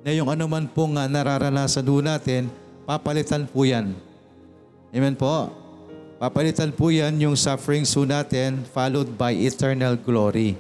Na 0.08 0.12
yung 0.16 0.32
anuman 0.32 0.68
pong 0.72 0.96
uh, 0.96 1.08
nararanasan 1.08 1.84
ho 1.84 2.00
natin, 2.00 2.48
papalitan 2.88 3.44
po 3.44 3.68
yan. 3.68 3.92
Amen 4.96 5.16
po? 5.20 5.52
Papalitan 6.18 6.74
po 6.74 6.90
yan 6.90 7.14
yung 7.22 7.38
sufferings 7.38 7.94
ho 7.94 8.02
natin 8.02 8.66
followed 8.74 9.06
by 9.14 9.38
eternal 9.38 9.94
glory. 9.94 10.58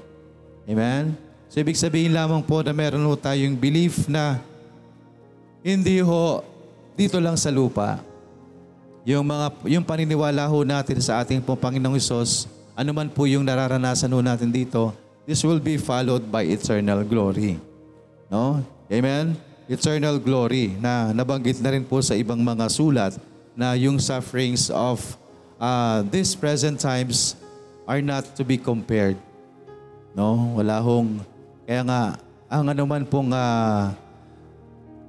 Amen? 0.69 1.17
So 1.49 1.57
ibig 1.57 1.73
sabihin 1.73 2.13
lamang 2.13 2.45
po 2.45 2.61
na 2.61 2.69
meron 2.69 3.01
ho 3.01 3.17
tayong 3.17 3.57
belief 3.57 4.05
na 4.05 4.37
hindi 5.65 5.97
ho 5.97 6.45
dito 6.93 7.17
lang 7.17 7.33
sa 7.41 7.49
lupa. 7.49 7.97
Yung 9.01 9.25
mga 9.25 9.49
yung 9.65 9.81
paniniwala 9.81 10.45
ho 10.45 10.61
natin 10.61 11.01
sa 11.01 11.25
ating 11.25 11.41
pong 11.41 11.57
Panginoong 11.57 11.97
Hesus, 11.97 12.45
ano 12.77 12.93
man 12.93 13.09
po 13.09 13.25
yung 13.25 13.41
nararanasan 13.41 14.13
ho 14.13 14.21
natin 14.21 14.53
dito, 14.53 14.93
this 15.25 15.41
will 15.41 15.57
be 15.57 15.81
followed 15.81 16.29
by 16.29 16.45
eternal 16.45 17.01
glory. 17.01 17.57
No? 18.29 18.61
Amen? 18.93 19.33
Eternal 19.65 20.21
glory 20.21 20.77
na 20.77 21.09
nabanggit 21.17 21.57
na 21.65 21.73
rin 21.73 21.81
po 21.81 21.97
sa 22.05 22.13
ibang 22.13 22.37
mga 22.37 22.69
sulat 22.69 23.17
na 23.57 23.73
yung 23.73 23.97
sufferings 23.97 24.69
of 24.69 25.01
uh, 25.61 26.05
these 26.07 26.33
present 26.33 26.77
times 26.79 27.37
are 27.85 28.01
not 28.01 28.23
to 28.37 28.41
be 28.45 28.57
compared. 28.57 29.17
No? 30.13 30.57
Wala 30.57 30.81
hong, 30.81 31.21
kaya 31.65 31.81
nga, 31.85 32.01
ang 32.47 32.65
anuman 32.71 33.03
pong 33.03 33.29
uh, 33.35 33.91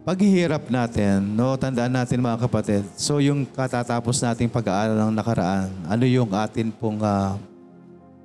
paghihirap 0.08 0.72
natin, 0.72 1.20
no, 1.36 1.52
tandaan 1.60 1.92
natin 1.92 2.24
mga 2.24 2.48
kapatid, 2.48 2.80
so 2.96 3.20
yung 3.20 3.44
katatapos 3.44 4.24
nating 4.24 4.48
pag-aaral 4.48 4.96
ng 4.96 5.12
nakaraan, 5.12 5.68
ano 5.84 6.04
yung 6.08 6.32
atin 6.32 6.72
pong, 6.72 7.04
uh, 7.04 7.36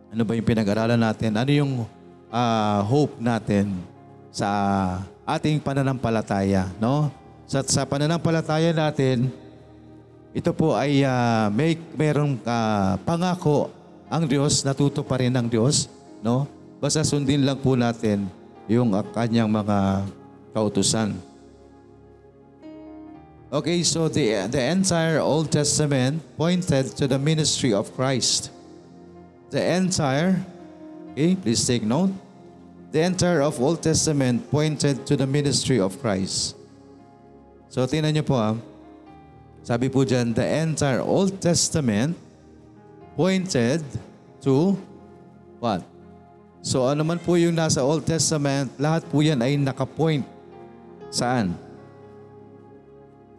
ano 0.07 0.21
ba 0.23 0.31
yung 0.31 0.47
pinag-aralan 0.47 0.95
natin, 0.95 1.35
ano 1.35 1.51
yung 1.51 1.83
uh, 2.31 2.79
hope 2.87 3.19
natin 3.19 3.75
sa 4.31 4.47
ating 5.27 5.59
pananampalataya, 5.59 6.71
no? 6.79 7.11
Sa, 7.43 7.59
sa 7.67 7.83
pananampalataya 7.83 8.71
natin, 8.71 9.27
ito 10.33 10.49
po 10.49 10.73
ay 10.73 11.05
uh, 11.05 11.53
may 11.53 11.77
merong 11.93 12.41
uh, 12.41 12.97
pangako 13.05 13.69
ang 14.09 14.25
Diyos, 14.25 14.65
natuto 14.65 15.05
pa 15.05 15.21
rin 15.21 15.33
ang 15.33 15.45
Diyos, 15.45 15.85
no? 16.25 16.49
Basta 16.81 17.05
sundin 17.05 17.45
lang 17.45 17.61
po 17.61 17.77
natin 17.77 18.25
yung 18.65 18.97
uh, 18.97 19.05
kanyang 19.13 19.45
mga 19.45 20.09
kautusan. 20.57 21.13
Okay, 23.53 23.85
so 23.85 24.09
the, 24.09 24.49
the 24.49 24.57
entire 24.57 25.21
Old 25.21 25.53
Testament 25.53 26.17
pointed 26.33 26.97
to 26.97 27.05
the 27.05 27.21
ministry 27.21 27.69
of 27.69 27.93
Christ. 27.93 28.49
The 29.53 29.61
entire, 29.61 30.41
okay, 31.13 31.37
please 31.37 31.61
take 31.61 31.85
note. 31.85 32.09
The 32.89 33.05
entire 33.05 33.45
of 33.45 33.61
Old 33.61 33.85
Testament 33.85 34.49
pointed 34.49 35.05
to 35.05 35.13
the 35.13 35.29
ministry 35.29 35.77
of 35.77 36.01
Christ. 36.01 36.57
So 37.69 37.85
tingnan 37.85 38.17
niyo 38.17 38.25
po 38.25 38.41
ah, 38.41 38.57
sabi 39.63 39.87
po 39.87 40.03
dyan, 40.03 40.35
the 40.35 40.43
entire 40.43 40.99
Old 40.99 41.39
Testament 41.39 42.19
pointed 43.15 43.79
to 44.43 44.75
what? 45.63 45.79
So 46.59 46.83
ano 46.83 47.07
man 47.07 47.15
po 47.23 47.39
yung 47.39 47.55
nasa 47.55 47.79
Old 47.79 48.03
Testament, 48.03 48.75
lahat 48.75 49.07
po 49.07 49.23
yan 49.23 49.39
ay 49.39 49.55
nakapoint. 49.55 50.27
Saan? 51.07 51.55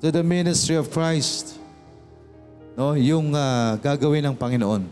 To 0.01 0.09
the 0.09 0.25
ministry 0.25 0.81
of 0.81 0.89
Christ. 0.89 1.61
No, 2.73 2.97
yung 2.97 3.37
uh, 3.37 3.77
gagawin 3.85 4.25
ng 4.25 4.37
Panginoon. 4.37 4.89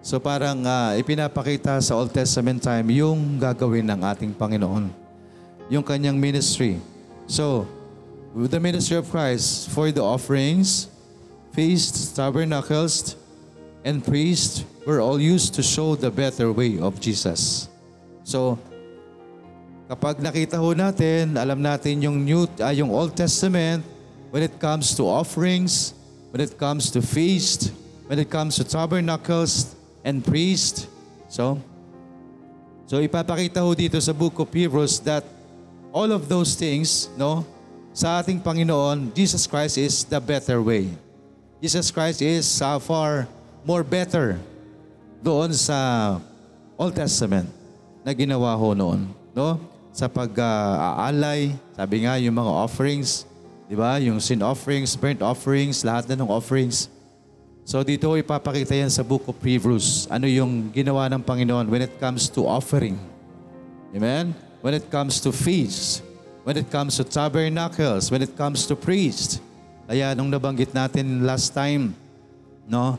So 0.00 0.16
parang 0.16 0.64
uh, 0.64 0.96
ipinapakita 0.96 1.76
sa 1.84 1.92
Old 1.92 2.16
Testament 2.16 2.64
time 2.64 2.88
yung 2.96 3.36
gagawin 3.36 3.84
ng 3.84 4.00
ating 4.00 4.32
Panginoon. 4.32 4.88
Yung 5.68 5.84
kanyang 5.84 6.16
ministry. 6.16 6.80
So, 7.28 7.68
with 8.34 8.50
the 8.50 8.60
ministry 8.60 8.96
of 8.96 9.08
Christ 9.10 9.70
for 9.70 9.90
the 9.90 10.02
offerings, 10.02 10.88
feasts, 11.52 12.12
tabernacles, 12.12 13.16
and 13.84 14.04
priests 14.04 14.64
were 14.86 15.00
all 15.00 15.20
used 15.20 15.54
to 15.54 15.62
show 15.62 15.94
the 15.94 16.10
better 16.10 16.52
way 16.52 16.78
of 16.78 17.00
Jesus. 17.00 17.68
So, 18.24 18.58
kapag 19.88 20.20
nakita 20.20 20.60
ho 20.60 20.76
natin, 20.76 21.40
alam 21.40 21.60
natin 21.64 22.04
yung 22.04 22.24
New, 22.24 22.44
uh, 22.60 22.74
yung 22.74 22.92
Old 22.92 23.16
Testament, 23.16 23.84
when 24.30 24.44
it 24.44 24.60
comes 24.60 24.92
to 24.96 25.08
offerings, 25.08 25.96
when 26.30 26.44
it 26.44 26.56
comes 26.60 26.92
to 26.92 27.00
feast, 27.00 27.72
when 28.06 28.18
it 28.18 28.28
comes 28.28 28.56
to 28.56 28.64
tabernacles 28.64 29.74
and 30.04 30.20
priest. 30.24 30.88
So, 31.28 31.60
so 32.84 33.00
ipapakita 33.00 33.64
ho 33.64 33.72
dito 33.72 33.96
sa 34.00 34.12
book 34.12 34.36
of 34.40 34.52
Hebrews 34.52 35.00
that 35.08 35.24
all 35.92 36.12
of 36.12 36.28
those 36.28 36.56
things, 36.56 37.08
no, 37.16 37.44
sa 37.98 38.22
ating 38.22 38.38
Panginoon, 38.38 39.10
Jesus 39.10 39.42
Christ 39.50 39.74
is 39.74 40.06
the 40.06 40.22
better 40.22 40.62
way. 40.62 40.86
Jesus 41.58 41.90
Christ 41.90 42.22
is 42.22 42.46
uh, 42.62 42.78
far 42.78 43.26
more 43.66 43.82
better 43.82 44.38
doon 45.18 45.50
sa 45.50 45.74
Old 46.78 46.94
Testament 46.94 47.50
na 48.06 48.14
ginawa 48.14 48.54
ho 48.54 48.70
noon. 48.70 49.10
No? 49.34 49.58
Sa 49.90 50.06
pag-aalay, 50.06 51.58
sabi 51.74 52.06
nga 52.06 52.14
yung 52.22 52.38
mga 52.38 52.52
offerings, 52.54 53.26
di 53.66 53.74
ba? 53.74 53.98
Yung 53.98 54.22
sin 54.22 54.46
offerings, 54.46 54.94
burnt 54.94 55.18
offerings, 55.18 55.82
lahat 55.82 56.06
na 56.06 56.22
ng 56.22 56.30
offerings. 56.30 56.86
So 57.66 57.82
dito 57.82 58.14
ipapakita 58.14 58.78
yan 58.78 58.94
sa 58.94 59.02
book 59.02 59.26
of 59.26 59.34
Hebrews. 59.42 60.06
Ano 60.06 60.30
yung 60.30 60.70
ginawa 60.70 61.10
ng 61.10 61.26
Panginoon 61.26 61.66
when 61.66 61.82
it 61.82 61.98
comes 61.98 62.30
to 62.30 62.46
offering. 62.46 62.94
Amen? 63.90 64.38
When 64.62 64.78
it 64.78 64.86
comes 64.86 65.18
to 65.26 65.34
feasts 65.34 66.06
when 66.48 66.56
it 66.56 66.72
comes 66.72 66.96
to 66.96 67.04
tabernacles, 67.04 68.08
when 68.08 68.24
it 68.24 68.32
comes 68.32 68.64
to 68.64 68.72
priest. 68.72 69.44
Kaya 69.84 70.16
nung 70.16 70.32
nabanggit 70.32 70.72
natin 70.72 71.20
last 71.20 71.52
time, 71.52 71.92
no, 72.64 72.96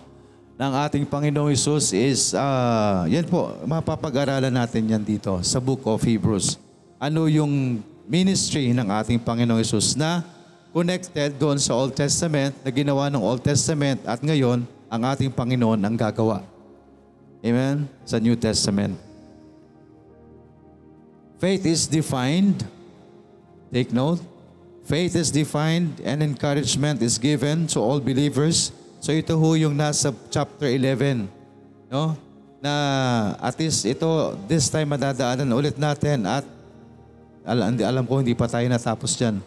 ng 0.54 0.72
ating 0.86 1.10
Panginoong 1.10 1.58
Isus 1.58 1.90
is, 1.90 2.38
uh, 2.38 3.10
yan 3.10 3.26
po, 3.26 3.58
mapapag-aralan 3.66 4.54
natin 4.54 4.86
yan 4.86 5.02
dito 5.02 5.42
sa 5.42 5.58
book 5.58 5.82
of 5.90 5.98
Hebrews. 6.06 6.62
Ano 7.02 7.26
yung 7.26 7.82
ministry 8.06 8.70
ng 8.70 8.86
ating 8.86 9.18
Panginoong 9.18 9.66
Isus 9.66 9.98
na 9.98 10.22
connected 10.70 11.34
doon 11.42 11.58
sa 11.58 11.74
Old 11.74 11.98
Testament, 11.98 12.54
na 12.62 12.70
ginawa 12.70 13.10
ng 13.10 13.18
Old 13.18 13.42
Testament 13.42 13.98
at 14.06 14.22
ngayon, 14.22 14.62
ang 14.94 15.02
ating 15.10 15.34
Panginoon 15.34 15.82
ang 15.82 15.98
gagawa. 15.98 16.46
Amen? 17.42 17.90
Sa 18.06 18.22
New 18.22 18.38
Testament. 18.38 18.94
Faith 21.42 21.66
is 21.66 21.90
defined 21.90 22.78
Take 23.70 23.94
note. 23.94 24.22
Faith 24.90 25.14
is 25.14 25.30
defined 25.30 26.02
and 26.02 26.26
encouragement 26.26 27.02
is 27.06 27.22
given 27.22 27.70
to 27.70 27.78
all 27.78 28.02
believers. 28.02 28.74
So 29.00 29.14
ito 29.14 29.38
ho 29.38 29.54
yung 29.54 29.78
nasa 29.78 30.10
chapter 30.34 30.66
11. 30.66 31.30
No? 31.94 32.18
Na 32.58 32.74
at 33.38 33.54
least 33.62 33.86
ito, 33.86 34.34
this 34.50 34.68
time 34.68 34.90
madadaanan 34.90 35.48
ulit 35.54 35.78
natin 35.78 36.26
at 36.26 36.44
alam, 37.46 37.78
alam 37.78 38.04
ko 38.04 38.20
hindi 38.20 38.34
pa 38.34 38.50
tayo 38.50 38.66
natapos 38.66 39.14
dyan. 39.16 39.38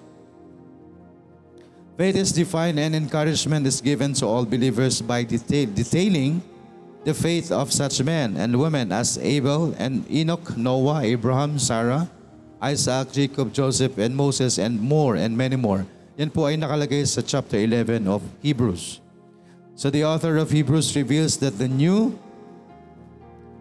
Faith 1.99 2.17
is 2.17 2.31
defined 2.33 2.81
and 2.81 2.97
encouragement 2.97 3.67
is 3.67 3.83
given 3.83 4.17
to 4.17 4.25
all 4.25 4.47
believers 4.47 5.03
by 5.05 5.23
detail, 5.23 5.69
detailing 5.71 6.41
the 7.05 7.13
faith 7.13 7.53
of 7.53 7.69
such 7.75 8.01
men 8.01 8.39
and 8.39 8.55
women 8.55 8.91
as 8.95 9.19
Abel 9.19 9.75
and 9.77 10.07
Enoch, 10.09 10.57
Noah, 10.57 11.03
Abraham, 11.03 11.59
Sarah, 11.59 12.09
Isaac, 12.63 13.11
Jacob, 13.11 13.51
Joseph, 13.51 13.99
and 13.99 14.15
Moses, 14.15 14.57
and 14.63 14.79
more, 14.79 15.19
and 15.19 15.35
many 15.35 15.59
more. 15.59 15.83
Yan 16.15 16.31
po 16.31 16.47
ay 16.47 16.55
nakalagay 16.55 17.03
sa 17.03 17.19
chapter 17.19 17.59
11 17.59 18.07
of 18.07 18.23
Hebrews. 18.39 19.03
So 19.75 19.91
the 19.91 20.07
author 20.07 20.39
of 20.39 20.55
Hebrews 20.55 20.95
reveals 20.95 21.43
that 21.43 21.59
the 21.59 21.67
new 21.67 22.15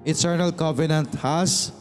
eternal 0.05 0.53
covenant 0.53 1.09
has 1.17 1.73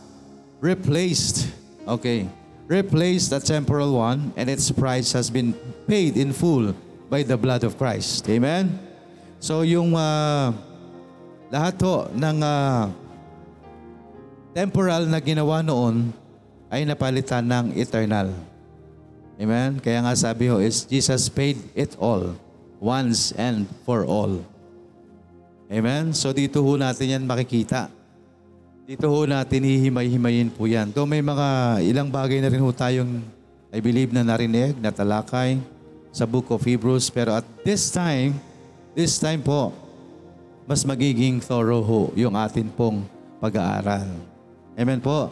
replaced, 0.65 1.53
okay, 1.85 2.25
replaced 2.71 3.37
the 3.37 3.41
temporal 3.45 4.01
one, 4.01 4.33
and 4.41 4.49
its 4.49 4.73
price 4.73 5.13
has 5.13 5.29
been 5.29 5.53
paid 5.85 6.17
in 6.17 6.33
full 6.33 6.73
by 7.13 7.21
the 7.21 7.37
blood 7.37 7.69
of 7.69 7.77
Christ. 7.77 8.25
Amen? 8.33 8.79
So 9.45 9.61
yung 9.61 9.93
uh, 9.93 10.57
lahat 11.51 11.77
ho 11.83 12.09
ng 12.15 12.39
ah, 12.41 12.89
temporal 14.55 15.05
na 15.11 15.19
ginawa 15.19 15.61
noon 15.61 16.15
ay 16.71 16.87
napalitan 16.87 17.43
ng 17.45 17.67
eternal. 17.75 18.31
Amen? 19.37 19.83
Kaya 19.83 20.07
nga 20.07 20.15
sabi 20.15 20.47
ho 20.47 20.63
is 20.63 20.87
Jesus 20.87 21.27
paid 21.27 21.59
it 21.75 21.99
all 21.99 22.39
once 22.79 23.35
and 23.35 23.67
for 23.83 24.07
all. 24.07 24.41
Amen? 25.67 26.15
So 26.15 26.31
dito 26.31 26.63
ho 26.63 26.79
natin 26.79 27.19
yan 27.19 27.25
makikita. 27.27 27.91
Dito 28.87 29.07
ho 29.07 29.21
natin 29.27 29.67
hihimay-himayin 29.67 30.51
po 30.51 30.67
yan. 30.67 30.91
Though 30.95 31.07
may 31.07 31.23
mga 31.23 31.79
ilang 31.87 32.11
bagay 32.11 32.39
na 32.43 32.51
rin 32.51 32.63
ho 32.63 32.71
tayong 32.71 33.23
I 33.71 33.79
believe 33.79 34.11
na 34.11 34.27
narinig, 34.27 34.75
na 34.83 34.91
talakay 34.91 35.63
sa 36.11 36.27
book 36.27 36.51
of 36.51 36.59
Hebrews. 36.67 37.07
Pero 37.07 37.39
at 37.39 37.47
this 37.63 37.87
time, 37.95 38.35
this 38.99 39.23
time 39.23 39.39
po, 39.39 39.71
mas 40.67 40.83
magiging 40.83 41.39
thorough 41.39 41.87
ho 41.87 42.03
yung 42.19 42.35
atin 42.35 42.67
pong 42.67 43.07
pag-aaral. 43.39 44.11
Amen 44.75 44.99
po. 44.99 45.31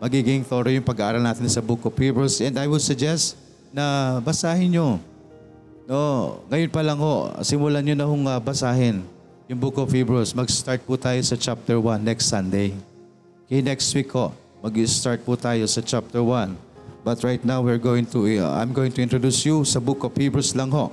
Magiging 0.00 0.40
thorough 0.48 0.72
yung 0.72 0.82
pag-aaral 0.82 1.20
natin 1.20 1.44
sa 1.52 1.60
book 1.60 1.84
of 1.84 1.92
Hebrews. 1.92 2.40
And 2.40 2.56
I 2.56 2.64
would 2.64 2.80
suggest 2.80 3.36
na 3.68 4.16
basahin 4.24 4.72
nyo. 4.72 4.96
No, 5.84 6.40
ngayon 6.48 6.72
pa 6.72 6.80
lang 6.80 6.96
ho, 6.96 7.28
simulan 7.44 7.84
nyo 7.84 7.92
na 7.92 8.06
hong 8.08 8.24
ah, 8.24 8.40
basahin 8.40 9.04
yung 9.44 9.60
book 9.60 9.76
of 9.76 9.92
Hebrews. 9.92 10.32
Mag-start 10.32 10.80
po 10.88 10.96
tayo 10.96 11.20
sa 11.20 11.36
chapter 11.36 11.76
1 11.76 12.00
next 12.00 12.32
Sunday. 12.32 12.72
Okay, 13.44 13.60
next 13.60 13.92
week 13.92 14.08
ho, 14.16 14.32
mag-start 14.64 15.20
po 15.20 15.36
tayo 15.36 15.68
sa 15.68 15.84
chapter 15.84 16.24
1. 16.24 16.56
But 17.04 17.20
right 17.20 17.40
now, 17.44 17.60
we're 17.60 17.80
going 17.80 18.04
to, 18.12 18.24
uh, 18.40 18.56
I'm 18.56 18.72
going 18.72 18.92
to 18.92 19.00
introduce 19.04 19.44
you 19.44 19.64
sa 19.68 19.80
book 19.80 20.04
of 20.04 20.16
Hebrews 20.16 20.56
lang 20.56 20.72
ho. 20.72 20.92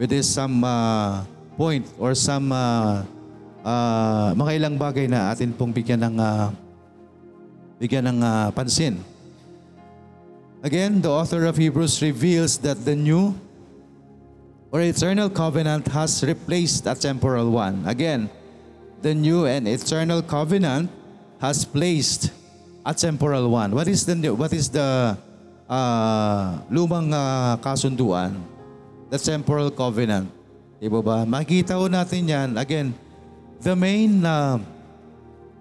With 0.00 0.12
this 0.12 0.28
some 0.28 0.64
uh, 0.64 1.24
point 1.56 1.88
or 1.96 2.12
some 2.12 2.52
uh, 2.52 3.04
uh, 3.64 4.36
mga 4.36 4.64
ilang 4.64 4.76
bagay 4.76 5.08
na 5.08 5.32
atin 5.32 5.52
pong 5.56 5.72
bigyan 5.72 6.00
ng, 6.08 6.16
uh, 6.20 6.52
bigyan 7.76 8.08
ng 8.08 8.18
uh, 8.22 8.48
pansin. 8.52 9.00
Again, 10.64 11.00
the 11.00 11.12
author 11.12 11.44
of 11.46 11.56
Hebrews 11.56 12.02
reveals 12.02 12.58
that 12.64 12.82
the 12.84 12.96
new 12.96 13.36
or 14.72 14.80
eternal 14.82 15.30
covenant 15.30 15.86
has 15.88 16.24
replaced 16.24 16.86
a 16.86 16.94
temporal 16.94 17.50
one. 17.52 17.86
Again, 17.86 18.28
the 19.00 19.14
new 19.14 19.46
and 19.46 19.68
eternal 19.68 20.22
covenant 20.22 20.90
has 21.38 21.64
placed 21.64 22.32
a 22.84 22.94
temporal 22.94 23.50
one. 23.50 23.72
What 23.74 23.86
is 23.86 24.04
the 24.06 24.14
new, 24.14 24.34
what 24.34 24.52
is 24.52 24.68
the 24.68 25.16
uh, 25.68 26.58
lumang 26.72 27.12
uh, 27.12 27.56
kasunduan? 27.62 28.40
The 29.10 29.18
temporal 29.18 29.70
covenant. 29.70 30.32
Di 30.82 30.88
ba? 30.90 31.22
Makikita 31.24 31.78
natin 31.86 32.26
yan. 32.26 32.48
Again, 32.58 32.92
the 33.62 33.76
main 33.76 34.24
uh, 34.26 34.58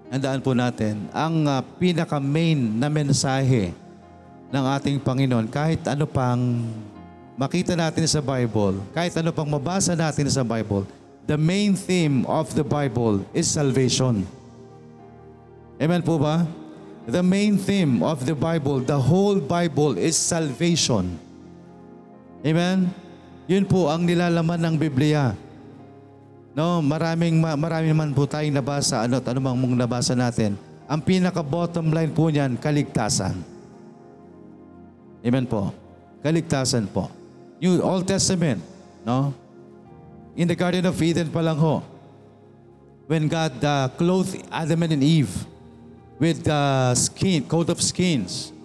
andaan 0.10 0.41
po 0.41 0.54
natin, 0.54 1.10
ang 1.10 1.46
uh, 1.46 1.62
pinaka-main 1.82 2.58
na 2.58 2.88
mensahe 2.89 3.74
ng 4.50 4.65
ating 4.78 4.98
Panginoon, 5.02 5.50
kahit 5.50 5.82
ano 5.89 6.06
pang 6.06 6.41
makita 7.36 7.76
natin 7.76 8.06
sa 8.08 8.24
Bible, 8.24 8.80
kahit 8.96 9.12
ano 9.20 9.34
pang 9.34 9.50
mabasa 9.50 9.98
natin 9.98 10.30
sa 10.32 10.46
Bible, 10.46 10.88
the 11.28 11.36
main 11.36 11.76
theme 11.76 12.24
of 12.30 12.54
the 12.54 12.63
Bible 12.63 13.26
is 13.36 13.50
salvation. 13.50 14.24
Amen 15.76 16.00
po 16.00 16.15
ba? 16.15 16.48
The 17.06 17.22
main 17.22 17.60
theme 17.60 18.02
of 18.02 18.26
the 18.26 18.34
Bible, 18.34 18.82
the 18.82 18.98
whole 18.98 19.38
Bible 19.38 20.00
is 20.00 20.18
salvation. 20.18 21.20
Amen? 22.41 22.89
Yun 23.46 23.65
po 23.70 23.91
ang 23.91 24.08
nilalaman 24.08 24.58
ng 24.58 24.76
Biblia. 24.80 25.38
No, 26.56 26.80
maraming 26.80 27.36
ma- 27.36 27.60
marami 27.60 27.91
naman 27.91 28.15
po 28.15 28.24
tayong 28.24 28.56
nabasa, 28.56 29.04
ano, 29.04 29.20
ano 29.20 29.39
mang 29.44 29.60
mong 29.60 29.76
nabasa 29.76 30.15
natin. 30.15 30.56
Ang 30.88 31.04
pinaka 31.04 31.44
bottom 31.44 31.91
line 31.91 32.15
po 32.15 32.32
niyan, 32.32 32.56
kaligtasan. 32.56 33.36
Amen 35.20 35.44
po. 35.44 35.76
Kaligtasan 36.24 36.88
po. 36.88 37.12
New 37.60 37.84
Old 37.84 38.08
Testament, 38.08 38.63
no? 39.04 39.36
In 40.39 40.48
the 40.48 40.56
Garden 40.56 40.88
of 40.88 40.96
Eden 40.96 41.28
pa 41.28 41.44
lang 41.44 41.60
ho, 41.60 41.84
when 43.12 43.28
God 43.28 43.52
uh, 43.60 43.91
clothed 44.00 44.39
Adam 44.48 44.80
and 44.88 45.04
Eve 45.04 45.32
with 46.24 46.48
the 46.48 46.96
skin, 46.96 47.44
coat 47.44 47.68
of 47.68 47.84
skins. 47.84 48.56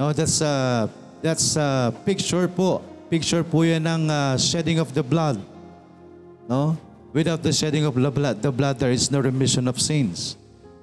No, 0.00 0.16
that's 0.16 0.40
a 0.40 0.88
that's 1.20 1.60
a 1.60 1.92
picture 2.08 2.48
po. 2.48 2.80
Picture 3.12 3.44
po 3.44 3.68
'yan 3.68 3.84
ng 3.84 4.04
uh, 4.08 4.34
shedding 4.40 4.80
of 4.80 4.92
the 4.96 5.04
blood. 5.04 5.36
No? 6.48 6.87
Without 7.16 7.40
the 7.40 7.52
shedding 7.52 7.88
of 7.88 7.96
the 7.96 8.12
blood, 8.12 8.44
the 8.44 8.52
blood 8.52 8.76
there 8.76 8.92
is 8.92 9.08
no 9.08 9.24
remission 9.24 9.64
of 9.64 9.80
sins. 9.80 10.36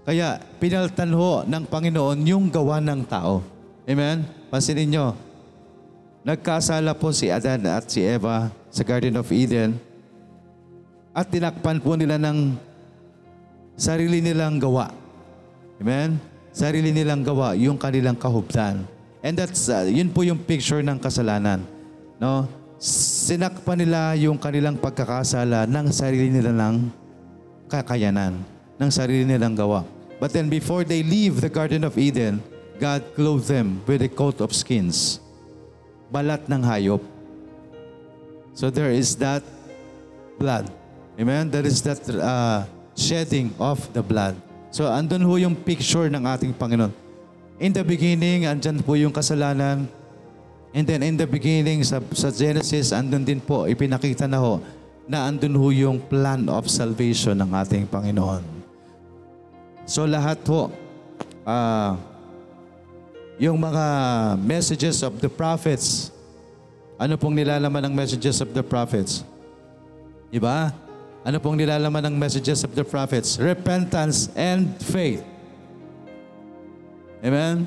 Kaya 0.05 0.41
pinaltan 0.61 1.13
ho 1.13 1.45
ng 1.45 1.65
Panginoon 1.65 2.17
yung 2.25 2.45
gawa 2.49 2.81
ng 2.81 3.05
tao. 3.05 3.41
Amen? 3.85 4.25
Pansinin 4.49 4.89
nyo, 4.89 5.13
nagkasala 6.25 6.97
po 6.97 7.13
si 7.13 7.29
Adan 7.29 7.65
at 7.69 7.85
si 7.89 8.01
Eva 8.01 8.49
sa 8.73 8.81
Garden 8.81 9.17
of 9.17 9.29
Eden 9.29 9.77
at 11.13 11.29
tinakpan 11.29 11.77
po 11.77 11.93
nila 11.93 12.17
ng 12.17 12.57
sarili 13.77 14.19
nilang 14.19 14.57
gawa. 14.57 14.89
Amen? 15.77 16.17
Sarili 16.55 16.89
nilang 16.89 17.21
gawa, 17.21 17.53
yung 17.53 17.77
kanilang 17.77 18.17
kahubdan. 18.17 18.87
And 19.25 19.33
that's, 19.37 19.69
uh, 19.69 19.85
yun 19.89 20.13
po 20.13 20.21
yung 20.21 20.41
picture 20.41 20.85
ng 20.85 21.01
kasalanan. 21.01 21.65
No? 22.21 22.45
Sinakpan 22.85 23.81
nila 23.81 24.13
yung 24.13 24.37
kanilang 24.37 24.77
pagkakasala 24.77 25.65
ng 25.65 25.89
sarili 25.89 26.29
nilang 26.29 26.93
kakayanan, 27.65 28.45
ng 28.77 28.89
sarili 28.93 29.25
nilang 29.25 29.57
gawa. 29.57 29.81
But 30.21 30.37
then 30.37 30.53
before 30.53 30.85
they 30.85 31.01
leave 31.01 31.41
the 31.41 31.49
Garden 31.49 31.81
of 31.81 31.97
Eden, 31.97 32.45
God 32.77 33.01
clothed 33.17 33.49
them 33.49 33.81
with 33.89 34.05
a 34.05 34.11
coat 34.11 34.37
of 34.37 34.53
skins. 34.53 35.17
Balat 36.13 36.45
ng 36.45 36.61
hayop. 36.61 37.01
So 38.53 38.69
there 38.69 38.93
is 38.93 39.17
that 39.17 39.41
blood. 40.37 40.69
Amen? 41.17 41.49
There 41.49 41.65
is 41.65 41.81
that 41.89 42.05
uh, 42.05 42.69
shedding 42.93 43.49
of 43.57 43.81
the 43.97 44.05
blood. 44.05 44.37
So 44.69 44.85
andun 44.85 45.25
ho 45.25 45.41
yung 45.41 45.57
picture 45.57 46.05
ng 46.05 46.21
ating 46.21 46.53
Panginoon. 46.53 46.93
In 47.57 47.73
the 47.73 47.81
beginning, 47.81 48.45
andyan 48.45 48.83
po 48.85 48.93
yung 48.93 49.09
kasalanan. 49.09 49.89
And 50.75 50.83
then 50.83 51.07
in 51.07 51.15
the 51.15 51.23
beginning, 51.23 51.87
sa, 51.87 52.03
sa 52.11 52.27
Genesis, 52.35 52.91
andun 52.91 53.23
din 53.23 53.39
po, 53.39 53.63
ipinakita 53.63 54.27
na 54.27 54.43
ho, 54.43 54.59
na 55.07 55.23
andun 55.23 55.55
ho 55.55 55.71
yung 55.71 56.03
plan 56.03 56.43
of 56.51 56.67
salvation 56.67 57.31
ng 57.39 57.47
ating 57.55 57.87
Panginoon. 57.87 58.43
So 59.87 60.03
lahat 60.03 60.43
ho, 60.51 60.67
ah, 61.47 61.95
yung 63.39 63.55
mga 63.55 63.85
messages 64.43 64.99
of 64.99 65.15
the 65.23 65.31
prophets, 65.31 66.11
ano 66.99 67.15
pong 67.15 67.39
nilalaman 67.39 67.87
ng 67.87 67.93
messages 67.95 68.43
of 68.43 68.51
the 68.51 68.59
prophets? 68.59 69.23
Diba? 70.27 70.75
Ano 71.23 71.39
pong 71.39 71.55
nilalaman 71.55 72.11
ng 72.11 72.15
messages 72.19 72.67
of 72.67 72.75
the 72.75 72.83
prophets? 72.83 73.39
Repentance 73.39 74.27
and 74.35 74.75
faith. 74.83 75.23
Amen? 77.23 77.63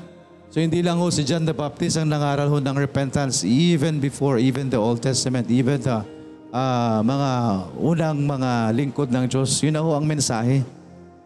So 0.49 0.57
hindi 0.57 0.81
lang 0.81 0.97
ho 0.97 1.13
si 1.13 1.21
John 1.21 1.45
the 1.45 1.53
Baptist 1.53 2.01
ang 2.01 2.09
nangaral 2.09 2.49
ho 2.49 2.57
ng 2.57 2.73
repentance 2.73 3.45
even 3.45 4.01
before, 4.01 4.41
even 4.41 4.65
the 4.65 4.81
Old 4.81 4.97
Testament, 4.97 5.45
even 5.53 5.77
the 5.77 6.01
uh, 6.49 6.99
mga 7.05 7.29
unang 7.77 8.17
mga 8.25 8.51
lingkod 8.73 9.13
ng 9.13 9.29
Diyos. 9.29 9.61
Yun 9.61 9.77
na 9.77 9.85
ho 9.85 9.93
ang 9.93 10.09
mensahe. 10.09 10.65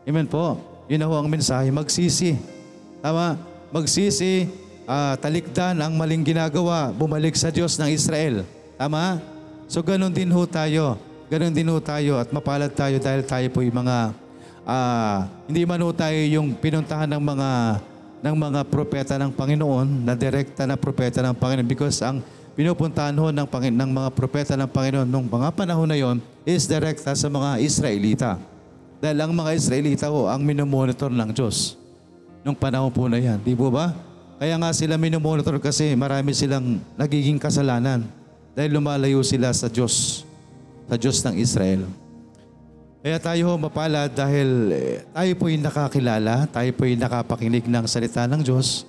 Amen 0.04 0.28
po. 0.28 0.60
Yun 0.92 1.00
na 1.00 1.08
ho 1.08 1.16
ang 1.16 1.32
mensahe. 1.32 1.72
Magsisi. 1.72 2.36
Tama? 3.00 3.40
Magsisi, 3.72 4.52
uh, 4.84 5.16
talikdan 5.16 5.80
ang 5.80 5.96
maling 5.96 6.28
ginagawa, 6.28 6.92
bumalik 6.92 7.40
sa 7.40 7.48
Diyos 7.48 7.80
ng 7.80 7.96
Israel. 7.96 8.44
Tama? 8.76 9.24
So 9.72 9.80
ganun 9.80 10.12
din 10.12 10.36
ho 10.36 10.44
tayo. 10.44 11.00
Ganon 11.32 11.56
din 11.56 11.72
ho 11.72 11.80
tayo 11.80 12.20
at 12.20 12.28
mapalad 12.36 12.76
tayo 12.76 13.00
dahil 13.00 13.24
tayo 13.24 13.48
po 13.50 13.64
yung 13.64 13.88
mga 13.88 14.12
uh, 14.68 15.26
hindi 15.48 15.64
man 15.64 15.80
ho 15.80 15.90
tayo 15.96 16.20
yung 16.28 16.52
pinuntahan 16.60 17.08
ng 17.08 17.24
mga 17.24 17.50
ng 18.24 18.36
mga 18.40 18.64
propeta 18.72 19.20
ng 19.20 19.36
Panginoon 19.36 20.08
na 20.08 20.16
direkta 20.16 20.64
na 20.64 20.80
propeta 20.80 21.20
ng 21.20 21.36
Panginoon 21.36 21.68
because 21.68 22.00
ang 22.00 22.24
pinupuntahan 22.56 23.12
ho 23.20 23.36
ng, 23.36 23.44
Panginoon, 23.44 23.80
ng 23.84 23.92
mga 23.92 24.10
propeta 24.16 24.56
ng 24.56 24.70
Panginoon 24.72 25.04
nung 25.04 25.28
mga 25.28 25.52
panahon 25.52 25.84
na 25.84 26.00
yon 26.00 26.24
is 26.48 26.64
direkta 26.64 27.12
sa 27.12 27.28
mga 27.28 27.60
Israelita. 27.60 28.40
Dahil 29.04 29.20
ang 29.20 29.36
mga 29.36 29.52
Israelita 29.60 30.08
ho 30.08 30.32
ang 30.32 30.40
minomonitor 30.40 31.12
ng 31.12 31.36
Diyos 31.36 31.76
nung 32.48 32.56
panahon 32.56 32.96
po 32.96 33.12
na 33.12 33.20
yan. 33.20 33.44
Di 33.44 33.52
po 33.60 33.68
ba? 33.68 33.92
Kaya 34.40 34.56
nga 34.56 34.72
sila 34.72 34.96
minomonitor 34.96 35.60
kasi 35.60 35.92
marami 35.92 36.32
silang 36.32 36.80
nagiging 36.96 37.36
kasalanan 37.36 38.08
dahil 38.56 38.72
lumalayo 38.72 39.20
sila 39.20 39.52
sa 39.52 39.68
Diyos 39.68 40.24
sa 40.88 40.96
Diyos 40.96 41.20
ng 41.28 41.36
Israel. 41.44 42.03
Kaya 43.04 43.20
tayo 43.20 43.52
ho 43.52 43.54
mapalad 43.60 44.08
dahil 44.16 44.72
eh, 44.72 45.04
tayo 45.12 45.32
po'y 45.36 45.60
nakakilala, 45.60 46.48
tayo 46.48 46.72
po'y 46.72 46.96
nakapakinig 46.96 47.68
ng 47.68 47.84
salita 47.84 48.24
ng 48.24 48.40
Diyos. 48.40 48.88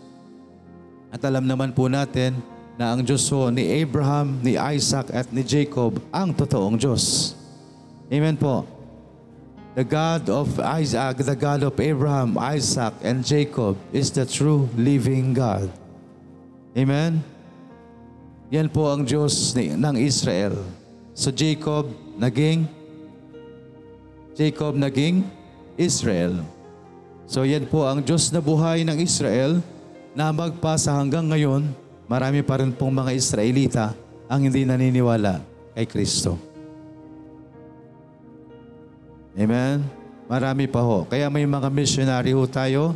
At 1.10 1.18
alam 1.26 1.42
naman 1.42 1.74
po 1.74 1.90
natin 1.90 2.38
na 2.78 2.94
ang 2.94 3.02
Diyos 3.02 3.26
ho 3.34 3.50
ni 3.50 3.66
Abraham, 3.82 4.38
ni 4.38 4.54
Isaac 4.54 5.10
at 5.10 5.26
ni 5.34 5.42
Jacob 5.42 5.98
ang 6.14 6.30
totoong 6.30 6.78
Diyos. 6.78 7.34
Amen 8.06 8.38
po. 8.38 8.62
the 9.74 9.82
God 9.82 10.30
of 10.30 10.58
Isaac, 10.60 11.18
the 11.18 11.34
God 11.34 11.66
of 11.66 11.78
Abraham, 11.78 12.38
Isaac, 12.38 12.94
and 13.02 13.26
Jacob 13.26 13.76
is 13.92 14.10
the 14.14 14.24
true 14.24 14.70
living 14.78 15.34
God. 15.34 15.66
Amen? 16.78 17.22
Yan 18.54 18.70
po 18.70 18.86
ang 18.86 19.02
Diyos 19.02 19.50
ni- 19.58 19.74
ng 19.74 19.98
Israel. 19.98 20.54
So 21.14 21.34
Jacob 21.34 21.90
naging 22.14 22.70
Jacob 24.34 24.74
naging 24.74 25.22
Israel. 25.78 26.42
So 27.24 27.46
yan 27.46 27.64
po 27.70 27.86
ang 27.86 28.02
Diyos 28.02 28.28
na 28.34 28.42
buhay 28.42 28.82
ng 28.84 28.98
Israel 29.00 29.62
na 30.12 30.30
magpasa 30.30 30.94
hanggang 30.94 31.26
ngayon, 31.30 31.70
marami 32.06 32.42
pa 32.44 32.60
rin 32.60 32.70
pong 32.70 32.94
mga 32.94 33.10
Israelita 33.14 33.84
ang 34.28 34.46
hindi 34.46 34.66
naniniwala 34.66 35.42
kay 35.74 35.86
Kristo. 35.86 36.38
Amen? 39.34 39.82
Marami 40.30 40.70
pa 40.70 40.82
ho. 40.82 41.06
Kaya 41.06 41.26
may 41.26 41.42
mga 41.42 41.66
missionary 41.70 42.30
ho 42.30 42.46
tayo 42.46 42.94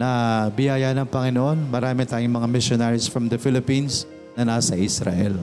na 0.00 0.44
biyaya 0.52 0.92
ng 0.96 1.08
Panginoon. 1.08 1.68
Marami 1.68 2.08
tayong 2.08 2.32
mga 2.32 2.48
missionaries 2.48 3.08
from 3.08 3.28
the 3.28 3.36
Philippines 3.36 4.08
na 4.32 4.44
nasa 4.44 4.76
Israel. 4.76 5.36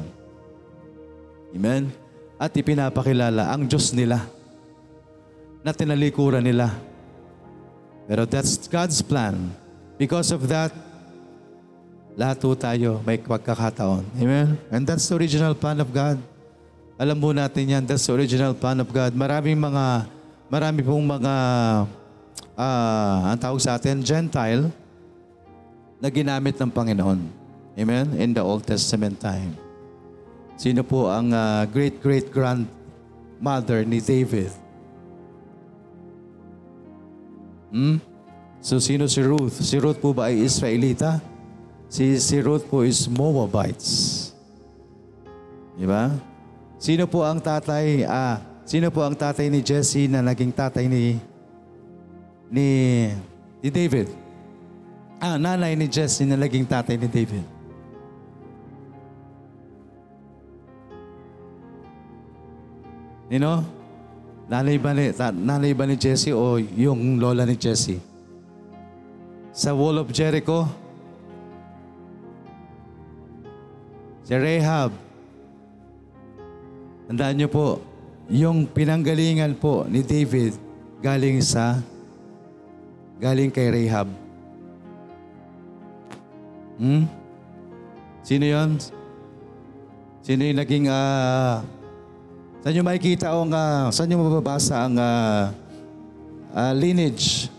Amen? 1.54 1.93
At 2.41 2.54
ipinapakilala 2.58 3.54
ang 3.54 3.69
Diyos 3.69 3.93
nila 3.93 4.26
na 5.63 5.71
tinalikuran 5.71 6.43
nila. 6.43 6.76
Pero 8.04 8.28
that's 8.28 8.60
God's 8.67 8.99
plan. 8.99 9.47
Because 9.95 10.36
of 10.36 10.43
that, 10.52 10.76
lahat 12.19 12.43
po 12.43 12.52
tayo 12.54 12.99
may 13.08 13.15
pagkakataon. 13.17 14.04
Amen? 14.19 14.60
And 14.67 14.84
that's 14.84 15.08
the 15.08 15.15
original 15.15 15.56
plan 15.56 15.80
of 15.80 15.88
God. 15.89 16.19
Alam 16.99 17.17
mo 17.17 17.34
natin 17.34 17.65
yan, 17.65 17.88
that's 17.88 18.06
the 18.06 18.13
original 18.13 18.54
plan 18.54 18.78
of 18.84 18.91
God. 18.91 19.15
Maraming 19.15 19.58
mga, 19.58 20.06
marami 20.52 20.86
pong 20.86 21.08
mga, 21.08 21.34
ah, 22.54 23.34
ang 23.34 23.39
tawag 23.39 23.63
sa 23.63 23.80
atin, 23.80 24.04
Gentile, 24.04 24.69
na 25.97 26.12
ginamit 26.12 26.60
ng 26.60 26.69
Panginoon. 26.69 27.19
Amen? 27.73 28.13
In 28.19 28.36
the 28.36 28.43
Old 28.43 28.67
Testament 28.67 29.17
time. 29.17 29.58
Sino 30.60 30.84
po 30.86 31.10
ang 31.10 31.34
ah, 31.34 31.65
great-great-grandmother 31.65 33.88
ni 33.88 34.04
David? 34.04 34.62
Hmm? 37.73 37.97
So 38.62 38.77
sino 38.77 39.09
si 39.09 39.19
Ruth? 39.25 39.57
Si 39.59 39.75
Ruth 39.81 39.97
po 39.97 40.13
ba 40.13 40.29
ay 40.29 40.45
Israelita? 40.45 41.17
Si, 41.89 42.21
si 42.21 42.38
Ruth 42.39 42.69
po 42.69 42.86
is 42.86 43.09
Moabites. 43.09 44.29
Di 45.73 45.89
ba? 45.89 46.13
Sino 46.77 47.09
po 47.09 47.25
ang 47.25 47.41
tatay, 47.41 48.05
ah, 48.05 48.38
sino 48.63 48.93
po 48.93 49.01
ang 49.01 49.17
tatay 49.17 49.49
ni 49.49 49.65
Jesse 49.65 50.05
na 50.05 50.21
naging 50.21 50.53
tatay 50.53 50.86
ni 50.86 51.17
ni, 52.53 52.67
ni 53.59 53.69
David? 53.73 54.13
Ah, 55.17 55.41
nanay 55.41 55.73
ni 55.73 55.89
Jesse 55.89 56.21
na 56.29 56.38
naging 56.38 56.69
tatay 56.69 56.93
ni 56.93 57.09
David. 57.09 57.45
Nino? 63.33 63.83
Nanay 64.51 64.75
ba 64.75 64.91
ni, 64.91 65.10
nanay 65.39 65.71
ba 65.71 65.88
ni 65.88 65.95
Jesse 65.95 66.36
o 66.36 66.60
yung 66.60 67.19
lola 67.19 67.47
ni 67.47 67.56
Jesse? 67.56 67.99
Sa 69.53 69.71
Wall 69.71 70.01
of 70.01 70.10
Jericho, 70.12 70.67
si 74.25 74.34
Rahab. 74.34 74.91
Tandaan 77.08 77.36
niyo 77.38 77.47
po, 77.51 77.79
yung 78.32 78.65
pinanggalingan 78.65 79.56
po 79.60 79.86
ni 79.88 80.01
David 80.01 80.56
galing 81.03 81.43
sa 81.43 81.79
galing 83.19 83.51
kay 83.51 83.69
Rahab. 83.69 84.08
Hmm? 86.79 87.06
Sino 88.23 88.45
yon? 88.47 88.79
Sino 90.23 90.41
yung 90.47 90.60
naging 90.60 90.88
ah 90.88 91.62
Saan 92.63 92.80
nyo 92.80 92.84
makikita 92.88 93.28
ang, 93.28 93.52
uh, 93.52 93.91
saan 93.91 94.08
nyo 94.08 94.23
mababasa 94.23 94.88
ang 94.88 94.95
ah, 94.95 95.52
ah, 96.56 96.71
lineage? 96.71 97.52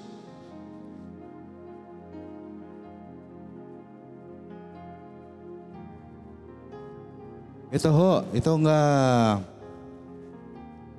Ito 7.68 7.92
ho, 7.92 8.24
itong 8.32 8.64
ah, 8.64 9.44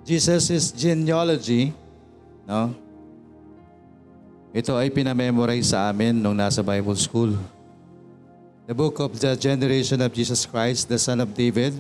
Jesus' 0.05 0.69
genealogy, 0.69 1.73
no? 2.45 2.77
Ito 4.53 4.77
ay 4.77 4.93
pinamemorize 4.93 5.73
sa 5.73 5.89
amin 5.89 6.13
nung 6.13 6.37
nasa 6.37 6.61
Bible 6.61 6.93
School. 6.93 7.33
The 8.69 8.77
book 8.77 9.01
of 9.01 9.17
the 9.17 9.33
generation 9.33 9.97
of 10.05 10.13
Jesus 10.13 10.45
Christ, 10.45 10.93
the 10.93 11.01
son 11.01 11.25
of 11.25 11.33
David, 11.33 11.73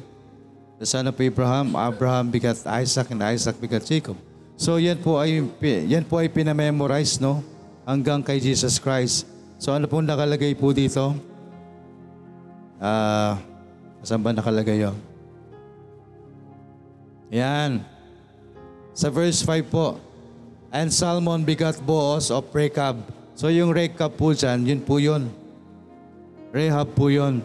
the 0.79 0.87
son 0.87 1.07
of 1.07 1.15
Abraham, 1.19 1.75
Abraham 1.75 2.31
begat 2.31 2.59
Isaac, 2.67 3.11
and 3.11 3.23
Isaac 3.23 3.55
begat 3.59 3.87
Jacob. 3.87 4.19
So 4.55 4.79
yan 4.79 4.99
po 5.03 5.19
ay 5.19 5.43
yan 5.59 6.07
po 6.07 6.19
ay 6.19 6.31
pinamemorize 6.31 7.19
no 7.19 7.43
hanggang 7.83 8.23
kay 8.23 8.39
Jesus 8.39 8.79
Christ. 8.79 9.27
So 9.59 9.75
ano 9.75 9.87
po 9.87 9.99
nakalagay 9.99 10.55
po 10.55 10.71
dito? 10.71 11.15
Ah, 12.79 13.39
saan 14.03 14.23
ba 14.23 14.31
nakalagay 14.31 14.83
'yon? 14.83 14.95
Yan. 17.35 17.83
Sa 18.95 19.11
verse 19.11 19.43
5 19.43 19.67
po. 19.67 19.99
And 20.71 20.91
Salmon 20.91 21.43
begat 21.43 21.79
Boaz 21.83 22.31
of 22.31 22.47
Rechab. 22.51 22.99
So 23.35 23.51
yung 23.51 23.75
Rechab 23.75 24.15
po 24.15 24.31
dyan, 24.31 24.63
yun 24.63 24.79
po 24.83 24.99
yun. 24.99 25.27
Rehab 26.55 26.95
po 26.95 27.11
yun. 27.11 27.43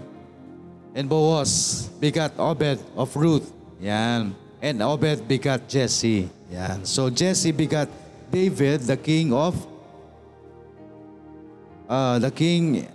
And 0.94 1.06
Boaz 1.06 1.86
begat 2.02 2.34
Obed 2.34 2.82
of 2.98 3.10
Ruth. 3.14 3.46
Yan. 3.78 4.34
And 4.58 4.82
Obed 4.82 5.26
begat 5.30 5.70
Jesse. 5.70 6.26
Yan. 6.50 6.82
So 6.82 7.08
Jesse 7.08 7.54
begat 7.54 7.86
David, 8.30 8.86
the 8.86 8.98
king 8.98 9.34
of 9.34 9.54
uh, 11.90 12.18
the 12.22 12.30
king 12.30 12.86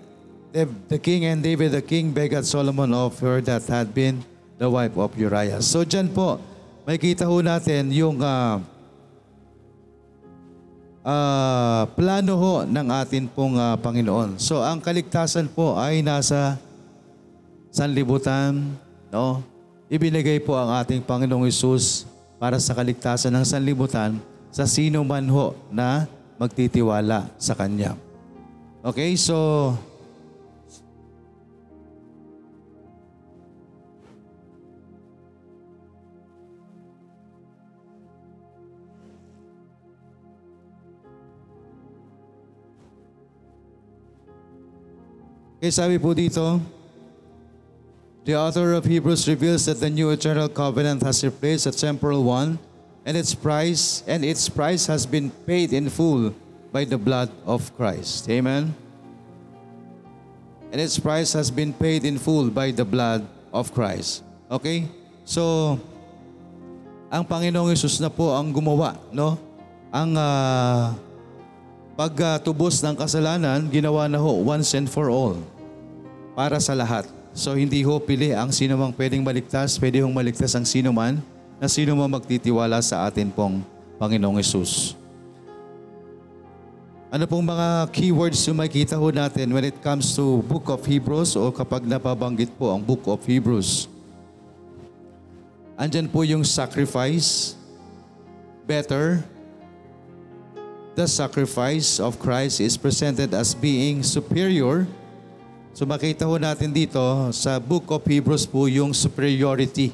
the 0.88 1.00
king 1.00 1.28
and 1.28 1.44
David 1.44 1.76
the 1.76 1.84
king 1.84 2.16
begat 2.16 2.48
Solomon 2.48 2.96
of 2.96 3.20
her 3.20 3.44
that 3.44 3.68
had 3.68 3.92
been 3.92 4.24
the 4.56 4.72
wife 4.72 4.96
of 4.96 5.12
Uriah. 5.20 5.60
So 5.60 5.84
dyan 5.84 6.16
po, 6.16 6.40
may 6.88 6.96
kita 6.96 7.28
ho 7.28 7.44
natin 7.44 7.92
yung 7.92 8.24
uh, 8.24 8.64
uh, 11.04 11.84
plano 11.92 12.34
ho 12.40 12.54
ng 12.64 12.88
atin 12.88 13.28
pong 13.28 13.60
uh, 13.60 13.76
Panginoon. 13.76 14.40
So 14.40 14.64
ang 14.64 14.80
kaligtasan 14.80 15.52
po 15.52 15.76
ay 15.76 16.00
nasa 16.00 16.56
sanlibutan, 17.76 18.72
no? 19.12 19.44
Ibinigay 19.92 20.40
po 20.40 20.56
ang 20.56 20.72
ating 20.80 21.04
Panginoong 21.04 21.44
Isus 21.44 22.08
para 22.40 22.56
sa 22.56 22.72
kaligtasan 22.72 23.36
ng 23.36 23.44
sanlibutan 23.44 24.16
sa 24.48 24.64
sino 24.64 25.04
man 25.04 25.28
ho 25.28 25.52
na 25.68 26.08
magtitiwala 26.40 27.28
sa 27.36 27.52
Kanya. 27.52 28.00
Okay, 28.80 29.20
so 29.20 29.76
Okay, 45.66 45.74
sabi 45.74 45.98
po 45.98 46.14
dito, 46.14 46.62
the 48.26 48.34
author 48.34 48.74
of 48.74 48.86
Hebrews 48.86 49.30
reveals 49.30 49.70
that 49.70 49.80
the 49.80 49.90
new 49.90 50.10
eternal 50.10 50.50
covenant 50.50 51.06
has 51.06 51.24
replaced 51.24 51.70
the 51.70 51.72
temporal 51.72 52.26
one, 52.26 52.58
and 53.06 53.14
its 53.16 53.38
price 53.38 54.02
and 54.10 54.26
its 54.26 54.50
price 54.50 54.90
has 54.90 55.06
been 55.06 55.30
paid 55.46 55.72
in 55.72 55.94
full 55.94 56.34
by 56.74 56.84
the 56.84 56.98
blood 56.98 57.30
of 57.46 57.70
Christ. 57.78 58.26
Amen. 58.28 58.74
And 60.74 60.82
its 60.82 60.98
price 60.98 61.32
has 61.38 61.54
been 61.54 61.72
paid 61.72 62.04
in 62.04 62.18
full 62.18 62.50
by 62.50 62.74
the 62.74 62.84
blood 62.84 63.24
of 63.54 63.72
Christ. 63.72 64.26
Okay? 64.52 64.90
So, 65.24 65.80
ang 67.08 67.24
Panginoong 67.24 67.72
Yesus 67.72 68.02
na 68.02 68.12
po 68.12 68.36
ang 68.36 68.52
gumawa, 68.52 69.00
no? 69.14 69.40
Ang 69.94 70.20
uh, 70.20 70.92
pagtubos 71.96 72.84
ng 72.84 72.98
kasalanan, 73.00 73.72
ginawa 73.72 74.10
na 74.12 74.20
ho 74.20 74.44
once 74.44 74.76
and 74.76 74.92
for 74.92 75.08
all 75.08 75.40
para 76.36 76.60
sa 76.60 76.76
lahat. 76.76 77.08
So 77.36 77.52
hindi 77.52 77.84
ho 77.84 78.00
pili 78.00 78.32
ang 78.32 78.56
sino 78.56 78.80
mang 78.80 78.96
pwedeng 78.96 79.20
maligtas, 79.20 79.76
pwede 79.76 80.00
hong 80.00 80.16
maligtas 80.16 80.56
ang 80.56 80.64
sino 80.64 80.96
man 80.96 81.20
na 81.60 81.68
sino 81.68 81.92
mang 81.92 82.08
magtitiwala 82.08 82.80
sa 82.80 83.04
atin 83.04 83.28
pong 83.28 83.60
Panginoong 84.00 84.40
Yesus. 84.40 84.96
Ano 87.12 87.28
pong 87.28 87.44
mga 87.44 87.92
keywords 87.92 88.40
yung 88.48 88.60
makikita 88.60 88.96
ho 88.96 89.08
natin 89.12 89.52
when 89.52 89.68
it 89.68 89.76
comes 89.84 90.16
to 90.16 90.40
Book 90.48 90.72
of 90.72 90.80
Hebrews 90.88 91.36
o 91.36 91.52
kapag 91.52 91.84
napabanggit 91.84 92.56
po 92.56 92.72
ang 92.72 92.80
Book 92.80 93.04
of 93.04 93.20
Hebrews? 93.28 93.92
Andyan 95.76 96.08
po 96.08 96.24
yung 96.24 96.48
sacrifice, 96.48 97.60
better, 98.64 99.20
the 100.96 101.04
sacrifice 101.04 102.00
of 102.00 102.16
Christ 102.16 102.64
is 102.64 102.80
presented 102.80 103.36
as 103.36 103.52
being 103.52 104.08
superior. 104.08 104.88
So 105.76 105.84
makita 105.84 106.24
ho 106.24 106.40
natin 106.40 106.72
dito 106.72 107.04
sa 107.36 107.60
book 107.60 107.92
of 107.92 108.00
Hebrews 108.08 108.48
po 108.48 108.64
yung 108.72 108.96
superiority 108.96 109.92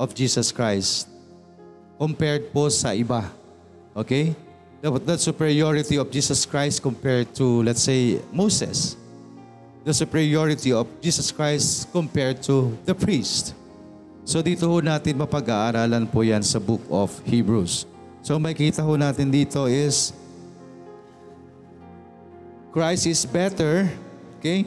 of 0.00 0.16
Jesus 0.16 0.48
Christ 0.48 1.12
compared 2.00 2.48
po 2.48 2.72
sa 2.72 2.96
iba. 2.96 3.28
Okay? 3.92 4.32
The, 4.80 5.20
superiority 5.20 6.00
of 6.00 6.08
Jesus 6.08 6.48
Christ 6.48 6.80
compared 6.80 7.36
to, 7.36 7.60
let's 7.60 7.84
say, 7.84 8.16
Moses. 8.32 8.96
The 9.84 9.92
superiority 9.92 10.72
of 10.72 10.88
Jesus 11.04 11.28
Christ 11.28 11.92
compared 11.92 12.40
to 12.48 12.72
the 12.88 12.96
priest. 12.96 13.52
So 14.24 14.40
dito 14.40 14.64
ho 14.72 14.80
natin 14.80 15.20
mapag-aaralan 15.20 16.08
po 16.08 16.24
yan 16.24 16.40
sa 16.40 16.56
book 16.56 16.80
of 16.88 17.12
Hebrews. 17.28 17.84
So 18.24 18.40
makita 18.40 18.80
ho 18.80 18.96
natin 18.96 19.28
dito 19.28 19.68
is 19.68 20.16
Christ 22.72 23.04
is 23.04 23.28
better, 23.28 23.84
okay? 24.40 24.64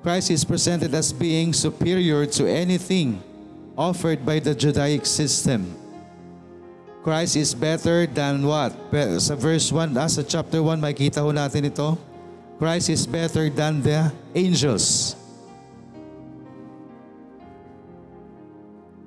Christ 0.00 0.30
is 0.32 0.44
presented 0.44 0.94
as 0.96 1.12
being 1.12 1.52
superior 1.52 2.24
to 2.40 2.48
anything 2.48 3.20
offered 3.76 4.24
by 4.24 4.40
the 4.40 4.54
Judaic 4.54 5.04
system. 5.04 5.76
Christ 7.04 7.36
is 7.36 7.52
better 7.52 8.08
than 8.08 8.44
what? 8.44 8.72
Sa 9.20 9.36
verse 9.36 9.72
1, 9.72 9.96
ah, 9.96 10.08
sa 10.08 10.24
chapter 10.24 10.60
1, 10.60 10.80
makikita 10.80 11.20
ho 11.20 11.32
natin 11.32 11.68
ito. 11.68 11.96
Christ 12.60 12.92
is 12.92 13.04
better 13.08 13.48
than 13.48 13.80
the 13.80 14.12
angels. 14.36 15.16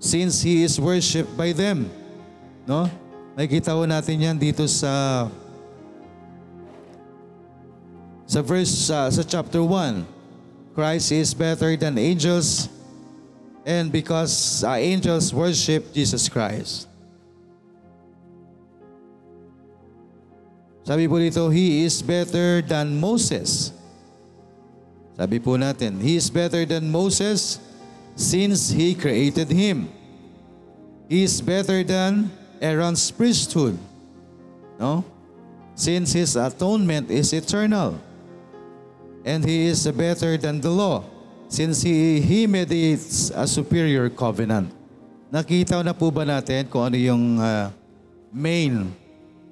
Since 0.02 0.42
He 0.42 0.66
is 0.66 0.82
worshipped 0.82 1.38
by 1.38 1.54
them. 1.54 1.90
No? 2.66 2.90
Makikita 3.34 3.74
ho 3.74 3.86
natin 3.86 4.22
yan 4.22 4.38
dito 4.38 4.66
sa 4.70 5.26
sa 8.30 8.42
verse 8.42 8.90
uh, 8.90 9.10
sa 9.10 9.22
chapter 9.22 9.62
1. 9.62 10.13
Christ 10.74 11.12
is 11.12 11.34
better 11.34 11.78
than 11.78 11.98
angels 11.98 12.70
and 13.66 13.92
because 13.92 14.64
uh, 14.64 14.74
angels 14.74 15.34
worship 15.34 15.94
Jesus 15.94 16.28
Christ. 16.28 16.88
Sabi 20.84 21.08
po 21.08 21.16
dito, 21.16 21.48
He 21.48 21.88
is 21.88 22.04
better 22.04 22.60
than 22.60 23.00
Moses. 23.00 23.72
Sabi 25.16 25.40
po 25.40 25.56
natin, 25.56 26.04
He 26.04 26.20
is 26.20 26.28
better 26.28 26.68
than 26.68 26.92
Moses 26.92 27.62
since 28.20 28.68
He 28.68 28.92
created 28.92 29.48
him. 29.48 29.88
He 31.08 31.24
is 31.24 31.40
better 31.40 31.88
than 31.88 32.28
Aaron's 32.60 33.08
priesthood. 33.16 33.80
No? 34.76 35.08
Since 35.78 36.20
His 36.20 36.36
atonement 36.36 37.08
is 37.08 37.32
eternal. 37.32 37.96
And 39.24 39.44
He 39.44 39.72
is 39.72 39.88
better 39.92 40.36
than 40.36 40.60
the 40.60 40.72
law 40.72 41.08
since 41.48 41.82
He, 41.82 42.20
he 42.20 42.48
mediates 42.48 43.32
a 43.32 43.48
superior 43.48 44.12
covenant. 44.12 44.72
Nakita 45.34 45.82
na 45.82 45.96
po 45.96 46.12
ba 46.14 46.28
natin 46.28 46.68
kung 46.70 46.86
ano 46.86 47.00
yung 47.00 47.40
uh, 47.42 47.74
main 48.30 48.92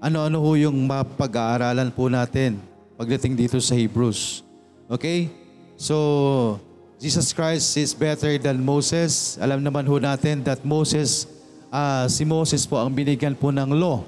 ano-ano 0.01 0.41
ho 0.41 0.57
yung 0.57 0.73
mapag-aaralan 0.89 1.93
po 1.93 2.09
natin 2.09 2.57
pagdating 2.97 3.37
dito 3.37 3.61
sa 3.61 3.77
Hebrews. 3.77 4.41
Okay? 4.89 5.29
So, 5.77 6.57
Jesus 6.97 7.29
Christ 7.29 7.77
is 7.77 7.93
better 7.93 8.33
than 8.41 8.65
Moses. 8.65 9.37
Alam 9.37 9.61
naman 9.61 9.85
ho 9.85 10.01
natin 10.01 10.41
that 10.41 10.65
Moses, 10.65 11.29
ah, 11.69 12.09
si 12.09 12.25
Moses 12.25 12.65
po 12.65 12.81
ang 12.81 12.89
binigyan 12.89 13.37
po 13.37 13.53
ng 13.53 13.77
law. 13.77 14.01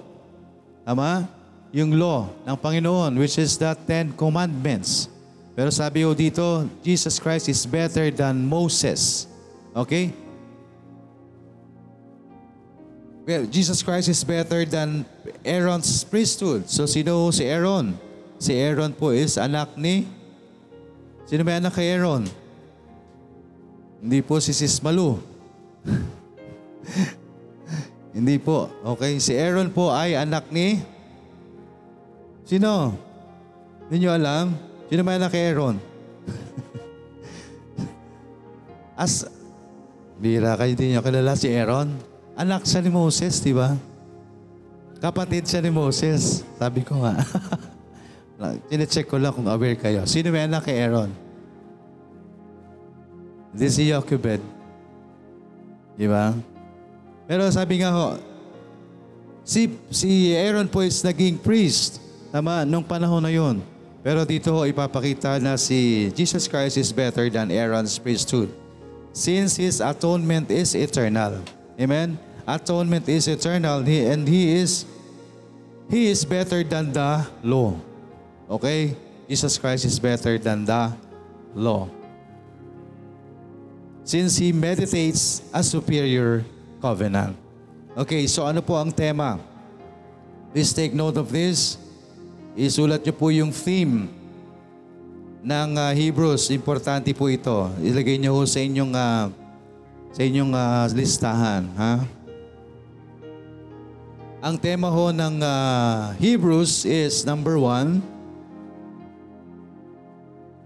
Tama? 0.81 1.29
Yung 1.69 1.93
law 1.93 2.29
ng 2.41 2.57
Panginoon, 2.57 3.13
which 3.17 3.37
is 3.37 3.53
the 3.57 3.73
Ten 3.85 4.13
Commandments. 4.17 5.09
Pero 5.53 5.69
sabi 5.69 6.01
ho 6.01 6.17
dito, 6.17 6.65
Jesus 6.81 7.21
Christ 7.21 7.45
is 7.45 7.61
better 7.69 8.09
than 8.09 8.41
Moses. 8.41 9.29
Okay? 9.77 10.09
Well, 13.23 13.45
Jesus 13.47 13.85
Christ 13.85 14.09
is 14.09 14.25
better 14.25 14.65
than 14.65 15.05
Aaron's 15.45 16.03
priesthood. 16.03 16.67
So 16.67 16.89
sino 16.89 17.29
si 17.29 17.45
Aaron? 17.45 17.95
Si 18.41 18.57
Aaron 18.57 18.91
po 18.91 19.15
is 19.15 19.39
anak 19.39 19.77
ni... 19.77 20.09
Sino 21.29 21.47
may 21.47 21.61
anak 21.61 21.79
kay 21.79 21.95
Aaron? 21.95 22.27
Hindi 24.03 24.19
po 24.19 24.43
si 24.43 24.51
Sis 24.51 24.83
Malu. 24.83 25.15
Hindi 28.17 28.35
po. 28.43 28.67
Okay, 28.83 29.23
si 29.23 29.39
Aaron 29.39 29.71
po 29.71 29.93
ay 29.93 30.19
anak 30.19 30.51
ni... 30.51 30.83
Sino? 32.43 32.99
Hindi 33.87 34.03
nyo 34.03 34.11
alam? 34.11 34.72
Sino 34.93 35.01
may 35.01 35.17
anak 35.17 35.33
kay 35.33 35.49
Aaron? 35.49 35.73
As... 38.93 39.25
Bira 40.21 40.53
kayo, 40.53 40.69
hindi 40.69 40.93
nyo 40.93 41.01
kilala 41.01 41.33
si 41.33 41.49
Aaron? 41.49 41.97
Anak 42.37 42.69
siya 42.69 42.85
ni 42.85 42.93
Moses, 42.93 43.41
di 43.41 43.57
ba? 43.57 43.73
Kapatid 45.01 45.49
siya 45.49 45.65
ni 45.65 45.73
Moses. 45.73 46.45
Sabi 46.61 46.85
ko 46.85 47.01
nga. 47.01 47.17
Chinecheck 48.69 49.09
ko 49.09 49.17
lang 49.17 49.33
kung 49.33 49.49
aware 49.49 49.81
kayo. 49.81 50.05
Sino 50.05 50.29
may 50.29 50.45
anak 50.45 50.69
kay 50.69 50.77
Aaron? 50.77 51.09
This 53.49 53.81
is 53.81 53.89
Jochebed. 53.89 54.45
Di 55.97 56.05
ba? 56.05 56.37
Pero 57.25 57.49
sabi 57.49 57.81
nga 57.81 57.97
ho, 57.97 58.21
si, 59.41 59.73
si 59.89 60.37
Aaron 60.37 60.69
po 60.69 60.85
is 60.85 61.01
naging 61.01 61.41
priest. 61.41 61.97
Tama, 62.29 62.61
nung 62.61 62.85
panahon 62.85 63.25
na 63.25 63.33
yun. 63.33 63.72
Pero 64.03 64.27
dito 64.27 64.51
ipapakita 64.67 65.39
na 65.39 65.55
si 65.55 66.11
Jesus 66.11 66.51
Christ 66.51 66.75
is 66.75 66.91
better 66.91 67.31
than 67.31 67.47
Aaron's 67.47 67.95
priesthood. 67.95 68.51
Since 69.15 69.55
His 69.55 69.79
atonement 69.79 70.51
is 70.51 70.75
eternal. 70.75 71.39
Amen? 71.79 72.19
Atonement 72.43 73.07
is 73.07 73.31
eternal 73.31 73.79
and 73.79 74.27
He 74.27 74.59
is 74.59 74.83
He 75.87 76.11
is 76.11 76.27
better 76.27 76.67
than 76.67 76.91
the 76.91 77.23
law. 77.47 77.79
Okay? 78.51 78.99
Jesus 79.31 79.55
Christ 79.55 79.87
is 79.87 79.95
better 80.03 80.35
than 80.35 80.67
the 80.67 80.91
law. 81.55 81.87
Since 84.03 84.35
He 84.35 84.51
meditates 84.51 85.47
a 85.55 85.63
superior 85.63 86.43
covenant. 86.83 87.39
Okay, 87.95 88.27
so 88.27 88.43
ano 88.43 88.59
po 88.59 88.75
ang 88.75 88.91
tema? 88.91 89.39
Please 90.51 90.75
take 90.75 90.91
note 90.91 91.15
of 91.15 91.31
this. 91.31 91.79
Isulat 92.53 93.01
niyo 93.01 93.13
po 93.17 93.33
yung 93.33 93.49
theme 93.49 94.13
ng 95.41 95.69
uh, 95.73 95.89
Hebrews. 95.89 96.53
Importante 96.53 97.09
po 97.17 97.25
ito. 97.25 97.73
Ilagay 97.81 98.21
niyo 98.21 98.37
ho 98.37 98.45
sa 98.45 98.61
inyong 98.61 98.93
uh, 98.93 99.25
sa 100.13 100.21
inyong 100.21 100.53
uh, 100.53 100.85
listahan, 100.93 101.65
ha? 101.73 102.05
Ang 104.43 104.55
tema 104.61 104.91
ho 104.93 105.09
ng 105.09 105.41
uh, 105.41 106.13
Hebrews 106.21 106.85
is 106.85 107.25
number 107.25 107.57
one. 107.57 108.05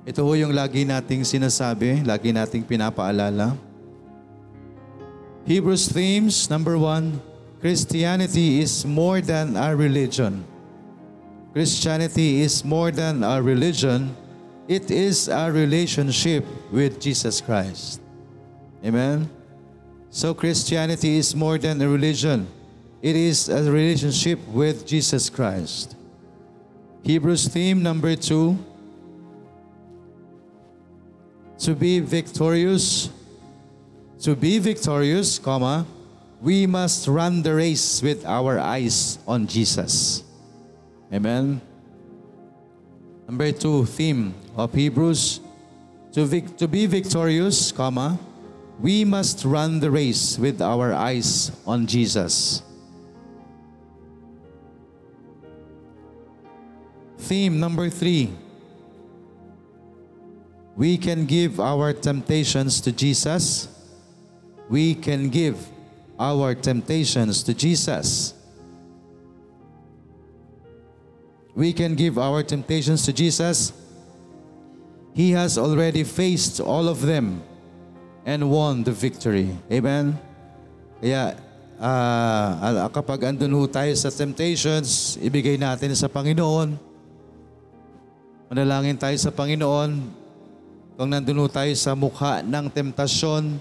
Ito 0.03 0.27
ho 0.27 0.31
yung 0.35 0.51
lagi 0.51 0.83
nating 0.83 1.23
sinasabi, 1.23 2.03
lagi 2.03 2.35
nating 2.35 2.67
pinapaalala. 2.67 3.55
Hebrews 5.47 5.87
themes, 5.87 6.51
number 6.51 6.75
one, 6.75 7.23
Christianity 7.63 8.59
is 8.59 8.83
more 8.83 9.23
than 9.23 9.55
a 9.55 9.71
religion. 9.71 10.43
Christianity 11.53 12.41
is 12.41 12.63
more 12.63 12.91
than 12.91 13.23
a 13.23 13.41
religion. 13.41 14.15
It 14.67 14.91
is 14.91 15.27
a 15.27 15.51
relationship 15.51 16.45
with 16.71 16.99
Jesus 16.99 17.41
Christ. 17.41 18.01
Amen? 18.85 19.29
So 20.09 20.33
Christianity 20.33 21.17
is 21.17 21.35
more 21.35 21.57
than 21.57 21.81
a 21.81 21.89
religion. 21.89 22.47
It 23.01 23.15
is 23.15 23.49
a 23.49 23.71
relationship 23.71 24.39
with 24.47 24.85
Jesus 24.85 25.29
Christ. 25.29 25.95
Hebrews 27.03 27.47
theme 27.47 27.81
number 27.81 28.15
two. 28.15 28.57
To 31.59 31.73
be 31.73 31.99
victorious, 31.99 33.09
to 34.21 34.35
be 34.35 34.59
victorious, 34.59 35.39
comma, 35.39 35.85
we 36.41 36.67
must 36.67 37.07
run 37.07 37.41
the 37.41 37.55
race 37.55 38.01
with 38.01 38.25
our 38.25 38.59
eyes 38.59 39.17
on 39.27 39.47
Jesus. 39.47 40.23
Amen. 41.13 41.61
Number 43.27 43.51
two, 43.51 43.85
theme 43.85 44.33
of 44.55 44.73
Hebrews, 44.73 45.39
to, 46.13 46.25
vic- 46.25 46.57
to 46.57 46.67
be 46.67 46.85
victorious, 46.85 47.71
comma, 47.71 48.19
we 48.79 49.03
must 49.03 49.43
run 49.43 49.79
the 49.79 49.89
race 49.89 50.37
with 50.37 50.61
our 50.61 50.93
eyes 50.93 51.51
on 51.65 51.87
Jesus. 51.87 52.61
Theme 57.17 57.59
number 57.59 57.89
three. 57.89 58.31
We 60.77 60.97
can 60.97 61.25
give 61.25 61.59
our 61.59 61.91
temptations 61.91 62.79
to 62.81 62.91
Jesus. 62.91 63.67
We 64.69 64.93
can 64.93 65.29
give 65.29 65.57
our 66.19 66.53
temptations 66.53 67.41
to 67.43 67.53
Jesus. 67.53 68.36
We 71.57 71.73
can 71.73 71.97
give 71.97 72.21
our 72.21 72.45
temptations 72.45 73.01
to 73.09 73.11
Jesus, 73.11 73.73
He 75.17 75.33
has 75.33 75.57
already 75.57 76.05
faced 76.05 76.61
all 76.61 76.85
of 76.85 77.01
them 77.01 77.41
and 78.21 78.45
won 78.45 78.85
the 78.85 78.93
victory. 78.93 79.49
Amen? 79.73 80.13
Kaya 81.01 81.33
ah, 81.81 82.85
ah, 82.85 82.89
kapag 82.93 83.33
andun 83.33 83.57
ho 83.57 83.65
tayo 83.65 83.89
sa 83.97 84.13
temptations, 84.13 85.17
ibigay 85.17 85.57
natin 85.57 85.97
sa 85.97 86.05
Panginoon. 86.05 86.77
Manalangin 88.53 89.01
tayo 89.01 89.17
sa 89.17 89.33
Panginoon. 89.33 89.91
Kung 90.93 91.09
nandun 91.09 91.41
ho 91.41 91.49
tayo 91.49 91.73
sa 91.73 91.97
mukha 91.97 92.45
ng 92.45 92.69
temptasyon, 92.69 93.57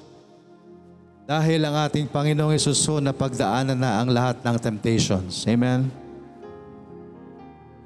dahil 1.24 1.64
ang 1.64 1.88
ating 1.88 2.12
Panginoong 2.12 2.52
Yesus 2.52 2.84
ho 2.84 3.00
na 3.00 3.16
pagdaanan 3.16 3.80
na 3.80 4.04
ang 4.04 4.12
lahat 4.12 4.44
ng 4.44 4.56
temptations. 4.60 5.48
Amen? 5.48 6.05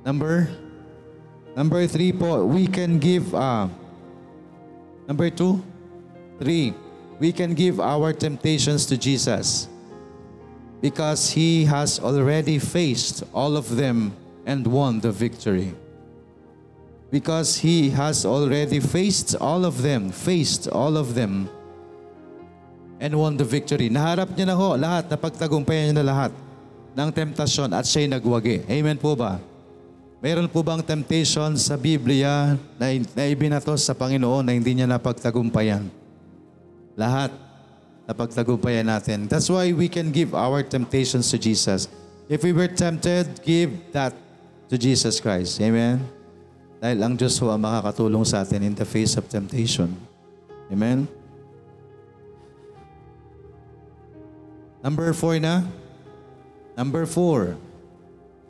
Number? 0.05 0.49
Number 1.57 1.87
three 1.87 2.13
po, 2.13 2.47
we 2.47 2.67
can 2.67 2.99
give, 2.99 3.35
uh, 3.35 3.69
number 5.07 5.31
two, 5.31 5.63
three, 6.39 6.73
we 7.19 7.33
can 7.33 7.53
give 7.55 7.81
our 7.81 8.13
temptations 8.13 8.87
to 8.87 8.97
Jesus 8.97 9.69
because 10.81 11.31
He 11.37 11.67
has 11.67 12.01
already 12.01 12.59
faced 12.59 13.25
all 13.35 13.57
of 13.57 13.77
them 13.77 14.17
and 14.47 14.67
won 14.67 15.01
the 15.01 15.13
victory. 15.13 15.75
Because 17.11 17.59
He 17.59 17.91
has 17.91 18.25
already 18.25 18.81
faced 18.81 19.35
all 19.37 19.67
of 19.67 19.83
them, 19.83 20.09
faced 20.15 20.69
all 20.71 20.97
of 20.97 21.15
them, 21.15 21.51
and 23.01 23.13
won 23.19 23.37
the 23.37 23.45
victory. 23.45 23.91
Naharap 23.91 24.33
niya 24.39 24.47
na 24.47 24.55
ho 24.55 24.79
lahat, 24.79 25.11
napagtagumpayan 25.11 25.91
niya 25.91 25.97
na 26.01 26.05
lahat 26.07 26.33
ng 26.95 27.11
temptasyon 27.11 27.75
at 27.75 27.85
siya'y 27.85 28.07
nagwagi. 28.07 28.63
Amen 28.71 28.97
po 28.97 29.19
ba? 29.19 29.50
Meron 30.21 30.53
po 30.53 30.61
bang 30.61 30.85
temptation 30.85 31.57
sa 31.57 31.81
Biblia 31.81 32.61
na, 32.77 32.87
na 33.17 33.25
ibinato 33.25 33.73
sa 33.81 33.97
Panginoon 33.97 34.45
na 34.45 34.53
hindi 34.53 34.77
niya 34.77 34.85
napagtagumpayan? 34.85 35.89
Lahat 36.93 37.33
napagtagumpayan 38.05 38.85
natin. 38.85 39.25
That's 39.33 39.49
why 39.49 39.73
we 39.73 39.89
can 39.89 40.13
give 40.13 40.37
our 40.37 40.61
temptations 40.61 41.33
to 41.33 41.41
Jesus. 41.41 41.89
If 42.29 42.45
we 42.45 42.53
were 42.53 42.69
tempted, 42.69 43.41
give 43.41 43.73
that 43.97 44.13
to 44.69 44.77
Jesus 44.77 45.25
Christ. 45.25 45.57
Amen? 45.65 46.05
Dahil 46.85 47.01
ang 47.01 47.17
Diyos 47.17 47.41
ho 47.41 47.49
ang 47.49 47.65
makakatulong 47.65 48.29
sa 48.29 48.45
atin 48.45 48.61
in 48.61 48.77
the 48.77 48.85
face 48.85 49.17
of 49.17 49.25
temptation. 49.25 49.97
Amen? 50.69 51.09
Number 54.85 55.17
four 55.17 55.41
na. 55.41 55.65
Number 56.77 57.09
four, 57.09 57.57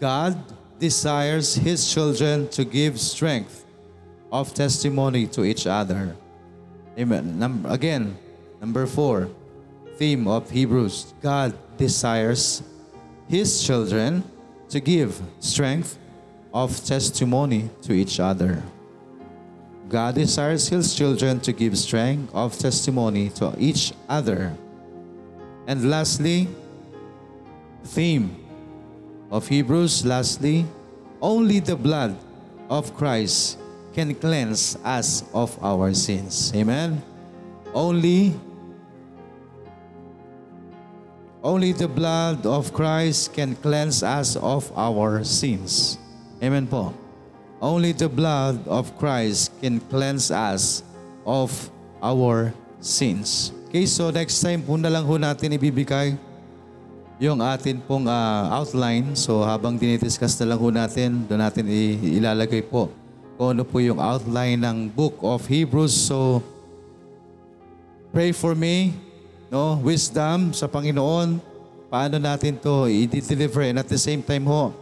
God 0.02 0.34
desires 0.80 1.54
His 1.54 1.92
children 1.92 2.48
to 2.48 2.64
give 2.64 2.98
strength 2.98 3.64
of 4.32 4.52
testimony 4.54 5.26
to 5.28 5.44
each 5.44 5.66
other. 5.66 6.16
Amen. 6.98 7.38
Num- 7.38 7.66
again, 7.68 8.16
number 8.60 8.86
four, 8.86 9.28
theme 9.96 10.26
of 10.26 10.50
Hebrews. 10.50 11.14
God 11.22 11.54
desires 11.76 12.62
His 13.28 13.62
children 13.62 14.24
to 14.70 14.80
give 14.80 15.20
strength 15.38 15.98
of 16.52 16.74
testimony 16.84 17.70
to 17.82 17.92
each 17.92 18.18
other. 18.18 18.62
God 19.88 20.14
desires 20.14 20.68
His 20.68 20.94
children 20.94 21.40
to 21.40 21.52
give 21.52 21.76
strength 21.76 22.34
of 22.34 22.58
testimony 22.58 23.28
to 23.30 23.54
each 23.58 23.92
other. 24.08 24.56
And 25.66 25.90
lastly, 25.90 26.48
theme 27.84 28.39
of 29.30 29.46
Hebrews, 29.46 30.04
lastly, 30.04 30.66
only 31.22 31.60
the 31.60 31.76
blood 31.76 32.18
of 32.68 32.94
Christ 32.98 33.58
can 33.94 34.14
cleanse 34.14 34.76
us 34.84 35.24
of 35.34 35.54
our 35.62 35.94
sins. 35.94 36.52
Amen? 36.54 37.02
Only 37.74 38.34
only 41.40 41.72
the 41.72 41.88
blood 41.88 42.44
of 42.44 42.68
Christ 42.76 43.32
can 43.32 43.56
cleanse 43.56 44.02
us 44.04 44.36
of 44.36 44.68
our 44.76 45.24
sins. 45.24 45.96
Amen 46.44 46.68
po. 46.68 46.92
Only 47.64 47.92
the 47.96 48.12
blood 48.12 48.60
of 48.68 48.92
Christ 49.00 49.52
can 49.60 49.80
cleanse 49.88 50.28
us 50.28 50.84
of 51.24 51.48
our 52.04 52.52
sins. 52.80 53.52
Okay, 53.68 53.88
so 53.88 54.12
next 54.12 54.40
time 54.44 54.60
po 54.60 54.76
na 54.76 54.92
lang 54.92 55.08
ho 55.08 55.16
natin 55.16 55.56
ibibigay 55.56 56.16
yung 57.20 57.44
atin 57.44 57.76
pong 57.84 58.08
ah, 58.08 58.48
outline. 58.56 59.12
So 59.12 59.44
habang 59.44 59.76
dinidiscuss 59.76 60.40
na 60.40 60.56
lang 60.56 60.58
ho 60.58 60.68
natin, 60.72 61.28
doon 61.28 61.40
natin 61.44 61.68
ilalagay 62.00 62.64
po 62.64 62.88
kung 63.36 63.52
ano 63.52 63.62
po 63.64 63.76
yung 63.80 64.00
outline 64.00 64.56
ng 64.56 64.88
Book 64.88 65.20
of 65.20 65.44
Hebrews. 65.44 65.92
So 65.92 66.40
pray 68.08 68.32
for 68.32 68.56
me, 68.56 68.96
no? 69.52 69.76
Wisdom 69.84 70.56
sa 70.56 70.64
Panginoon. 70.64 71.36
Paano 71.92 72.16
natin 72.16 72.56
to 72.56 72.88
i-deliver 72.88 73.68
and 73.68 73.84
at 73.84 73.88
the 73.90 74.00
same 74.00 74.24
time 74.24 74.48
ho, 74.48 74.72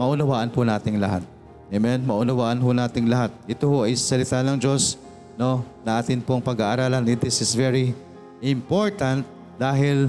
maunawaan 0.00 0.48
po 0.48 0.64
nating 0.64 0.96
lahat. 0.96 1.20
Amen? 1.68 2.00
Maunawaan 2.00 2.56
ho 2.64 2.72
nating 2.72 3.12
lahat. 3.12 3.28
Ito 3.44 3.68
ho 3.68 3.76
ay 3.84 3.92
salita 3.92 4.40
ng 4.40 4.56
Diyos, 4.56 4.96
no? 5.36 5.66
Na 5.84 6.00
atin 6.00 6.24
pong 6.24 6.40
pag-aaralan. 6.40 7.04
This 7.04 7.44
is 7.44 7.52
very 7.52 7.92
important 8.40 9.26
dahil 9.58 10.08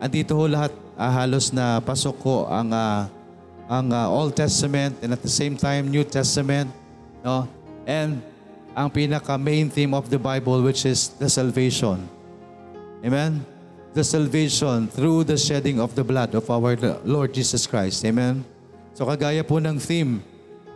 andito 0.00 0.32
ho 0.32 0.48
lahat 0.48 0.72
ah, 0.96 1.12
halos 1.22 1.52
na 1.52 1.78
pasok 1.84 2.16
ko 2.18 2.34
ang 2.48 2.72
ah, 2.72 3.06
ang 3.68 3.92
ah, 3.92 4.08
Old 4.08 4.34
Testament 4.34 4.96
and 5.04 5.12
at 5.12 5.20
the 5.20 5.30
same 5.30 5.54
time 5.54 5.92
New 5.92 6.02
Testament, 6.02 6.72
no? 7.22 7.44
And 7.84 8.24
ang 8.72 8.88
pinaka 8.88 9.36
main 9.36 9.68
theme 9.68 9.92
of 9.92 10.08
the 10.08 10.18
Bible 10.18 10.64
which 10.64 10.88
is 10.88 11.12
the 11.20 11.28
salvation. 11.28 12.00
Amen. 13.04 13.44
The 13.92 14.02
salvation 14.02 14.88
through 14.88 15.28
the 15.28 15.36
shedding 15.36 15.78
of 15.78 15.92
the 15.94 16.04
blood 16.04 16.32
of 16.32 16.48
our 16.48 16.74
Lord 17.04 17.34
Jesus 17.34 17.66
Christ. 17.68 18.00
Amen. 18.08 18.42
So 18.96 19.04
kagaya 19.04 19.44
po 19.44 19.60
ng 19.60 19.76
theme 19.76 20.22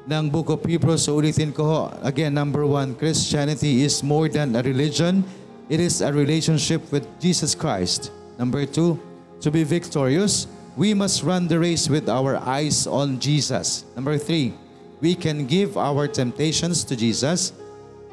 ng 0.04 0.28
Book 0.28 0.52
of 0.52 0.60
Hebrews, 0.60 1.08
so 1.08 1.16
ulitin 1.16 1.54
ko 1.54 1.62
ho. 1.64 1.80
Again, 2.04 2.36
number 2.36 2.66
one, 2.68 2.92
Christianity 2.92 3.88
is 3.88 4.04
more 4.04 4.28
than 4.28 4.52
a 4.52 4.60
religion. 4.60 5.24
It 5.72 5.80
is 5.80 6.04
a 6.04 6.12
relationship 6.12 6.84
with 6.92 7.08
Jesus 7.16 7.56
Christ. 7.56 8.12
Number 8.36 8.68
two, 8.68 9.00
to 9.44 9.50
be 9.50 9.62
victorious, 9.62 10.46
we 10.74 10.94
must 10.94 11.22
run 11.22 11.46
the 11.46 11.60
race 11.60 11.86
with 11.86 12.08
our 12.08 12.36
eyes 12.36 12.86
on 12.86 13.20
Jesus. 13.20 13.84
Number 13.94 14.16
three, 14.16 14.54
we 15.02 15.14
can 15.14 15.44
give 15.44 15.76
our 15.76 16.08
temptations 16.08 16.82
to 16.84 16.96
Jesus. 16.96 17.52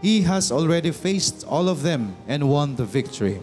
He 0.02 0.22
has 0.28 0.52
already 0.52 0.92
faced 0.92 1.48
all 1.48 1.70
of 1.70 1.84
them 1.84 2.18
and 2.28 2.50
won 2.50 2.76
the 2.76 2.84
victory. 2.84 3.42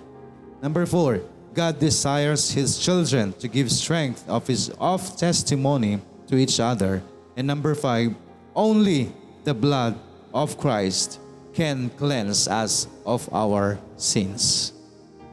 Number 0.61 0.85
four, 0.85 1.23
God 1.55 1.81
desires 1.81 2.53
His 2.53 2.79
children 2.79 3.33
to 3.41 3.49
give 3.49 3.73
strength 3.73 4.23
of 4.29 4.47
His 4.47 4.69
of 4.79 5.17
testimony 5.17 5.99
to 6.29 6.37
each 6.37 6.61
other. 6.61 7.03
And 7.39 7.47
number 7.47 7.75
five, 7.75 8.15
only 8.55 9.13
the 9.45 9.55
blood 9.55 9.99
of 10.35 10.59
Christ 10.59 11.21
can 11.55 11.89
cleanse 11.97 12.49
us 12.49 12.87
of 13.07 13.33
our 13.33 13.81
sins. 13.97 14.75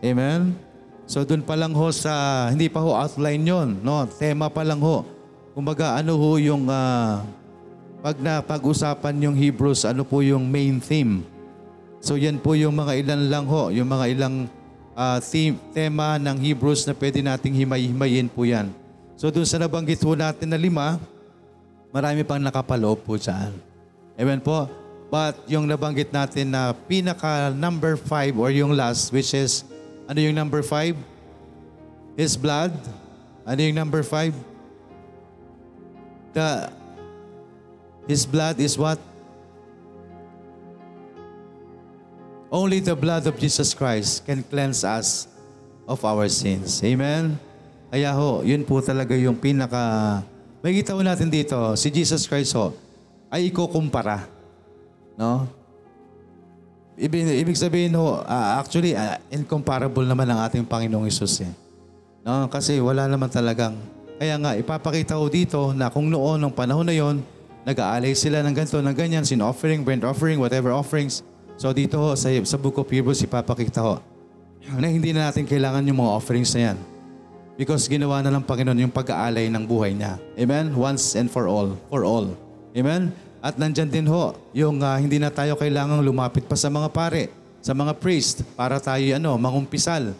Amen? 0.01 0.64
So 1.05 1.21
dun 1.21 1.45
pa 1.45 1.53
lang 1.53 1.73
ho 1.77 1.93
sa, 1.93 2.47
hindi 2.49 2.65
pa 2.65 2.81
ho 2.81 2.97
outline 2.97 3.45
yon, 3.45 3.69
no? 3.85 4.09
Tema 4.09 4.49
pa 4.49 4.65
lang 4.65 4.81
ho. 4.81 5.05
Kumbaga 5.53 6.01
ano 6.01 6.17
ho 6.17 6.41
yung, 6.41 6.65
ah, 6.65 7.21
pag 8.01 8.17
na 8.21 8.41
pag-usapan 8.41 9.17
yung 9.29 9.37
Hebrews, 9.37 9.85
ano 9.85 10.01
po 10.01 10.25
yung 10.25 10.49
main 10.49 10.81
theme? 10.81 11.21
So 12.01 12.17
yan 12.17 12.41
po 12.41 12.53
yung 12.57 12.73
mga 12.73 13.01
ilan 13.05 13.21
lang 13.29 13.45
ho, 13.45 13.69
yung 13.69 13.85
mga 13.85 14.05
ilang 14.17 14.35
ah, 14.97 15.21
theme, 15.21 15.57
tema 15.73 16.17
ng 16.17 16.37
Hebrews 16.41 16.89
na 16.89 16.93
pwede 16.97 17.21
nating 17.21 17.53
himay-himayin 17.53 18.29
po 18.29 18.45
yan. 18.45 18.73
So 19.13 19.29
dun 19.29 19.45
sa 19.45 19.61
nabanggit 19.61 20.01
ho 20.01 20.17
natin 20.17 20.49
na 20.49 20.57
lima, 20.57 20.97
marami 21.93 22.25
pang 22.25 22.41
nakapaloob 22.41 23.05
po 23.05 23.13
dyan. 23.15 23.53
Amen 24.17 24.41
po. 24.41 24.65
But 25.13 25.37
yung 25.45 25.69
nabanggit 25.69 26.09
natin 26.09 26.49
na 26.49 26.73
pinaka 26.73 27.53
number 27.53 27.93
five 27.93 28.33
or 28.35 28.49
yung 28.49 28.73
last, 28.73 29.13
which 29.13 29.37
is, 29.37 29.63
ano 30.05 30.19
yung 30.21 30.37
number 30.37 30.61
five? 30.61 30.93
His 32.15 32.37
blood. 32.37 32.73
Ano 33.45 33.59
yung 33.61 33.75
number 33.75 34.01
five? 34.01 34.33
The, 36.33 36.69
His 38.05 38.25
blood 38.25 38.61
is 38.61 38.77
what? 38.77 39.01
Only 42.53 42.79
the 42.79 42.95
blood 42.95 43.25
of 43.27 43.35
Jesus 43.35 43.73
Christ 43.73 44.23
can 44.23 44.45
cleanse 44.45 44.85
us 44.85 45.27
of 45.89 45.99
our 46.05 46.29
sins. 46.29 46.79
Amen? 46.85 47.35
Kaya 47.89 48.13
ho, 48.13 48.45
yun 48.45 48.63
po 48.63 48.81
talaga 48.81 49.17
yung 49.17 49.37
pinaka... 49.37 50.21
May 50.61 50.81
kita 50.81 50.97
ho 50.97 51.01
natin 51.01 51.29
dito, 51.29 51.55
si 51.77 51.93
Jesus 51.93 52.25
Christ 52.25 52.53
ho, 52.57 52.73
ay 53.29 53.49
ikukumpara. 53.53 54.25
No? 55.17 55.49
Ibig, 56.95 57.43
ibig 57.43 57.57
sabihin 57.59 57.91
ho, 57.99 58.23
ah, 58.23 58.63
actually, 58.63 58.95
ah, 58.95 59.19
incomparable 59.27 60.07
naman 60.07 60.31
ang 60.31 60.47
ating 60.47 60.63
Panginoong 60.63 61.11
Isus 61.11 61.43
eh. 61.43 61.51
No? 62.23 62.47
Kasi 62.47 62.79
wala 62.79 63.05
naman 63.05 63.27
talagang... 63.27 63.75
Kaya 64.15 64.39
nga, 64.39 64.55
ipapakita 64.55 65.19
ko 65.19 65.27
dito 65.27 65.59
na 65.75 65.91
kung 65.91 66.07
noon, 66.07 66.39
nung 66.39 66.55
panahon 66.55 66.87
na 66.87 66.95
yon, 66.95 67.19
nag-aalay 67.67 68.15
sila 68.15 68.39
ng 68.47 68.55
ganito, 68.55 68.79
ng 68.79 68.95
ganyan, 68.95 69.27
sin 69.27 69.43
offering, 69.43 69.83
burnt 69.83 70.07
offering, 70.07 70.39
whatever 70.39 70.71
offerings. 70.71 71.19
So 71.59 71.75
dito 71.75 71.99
ho, 71.99 72.15
sa, 72.15 72.31
sa 72.47 72.55
Book 72.55 72.79
of 72.79 72.87
Hebrews, 72.87 73.19
ipapakita 73.27 73.83
ho, 73.83 73.99
na 74.79 74.87
hindi 74.87 75.11
na 75.11 75.27
natin 75.27 75.43
kailangan 75.43 75.83
yung 75.83 75.99
mga 75.99 76.11
offerings 76.15 76.55
na 76.55 76.71
yan. 76.71 76.77
Because 77.59 77.87
ginawa 77.91 78.23
na 78.23 78.31
ng 78.31 78.43
Panginoon 78.43 78.87
yung 78.87 78.95
pag-aalay 78.95 79.51
ng 79.51 79.63
buhay 79.67 79.95
niya. 79.95 80.15
Amen? 80.35 80.71
Once 80.75 81.15
and 81.15 81.27
for 81.27 81.47
all. 81.47 81.75
For 81.91 82.07
all. 82.07 82.31
Amen? 82.75 83.15
At 83.45 83.61
nandyan 83.61 83.93
din 83.93 84.09
ho, 84.09 84.33
yung 84.57 84.81
ah, 84.81 84.97
hindi 84.97 85.21
na 85.21 85.29
tayo 85.29 85.53
kailangang 85.53 86.01
lumapit 86.01 86.49
pa 86.49 86.57
sa 86.57 86.65
mga 86.65 86.89
pare, 86.89 87.29
sa 87.61 87.77
mga 87.77 87.93
priest, 88.01 88.41
para 88.57 88.81
tayo 88.81 89.05
ano, 89.13 89.37
mangumpisal. 89.37 90.17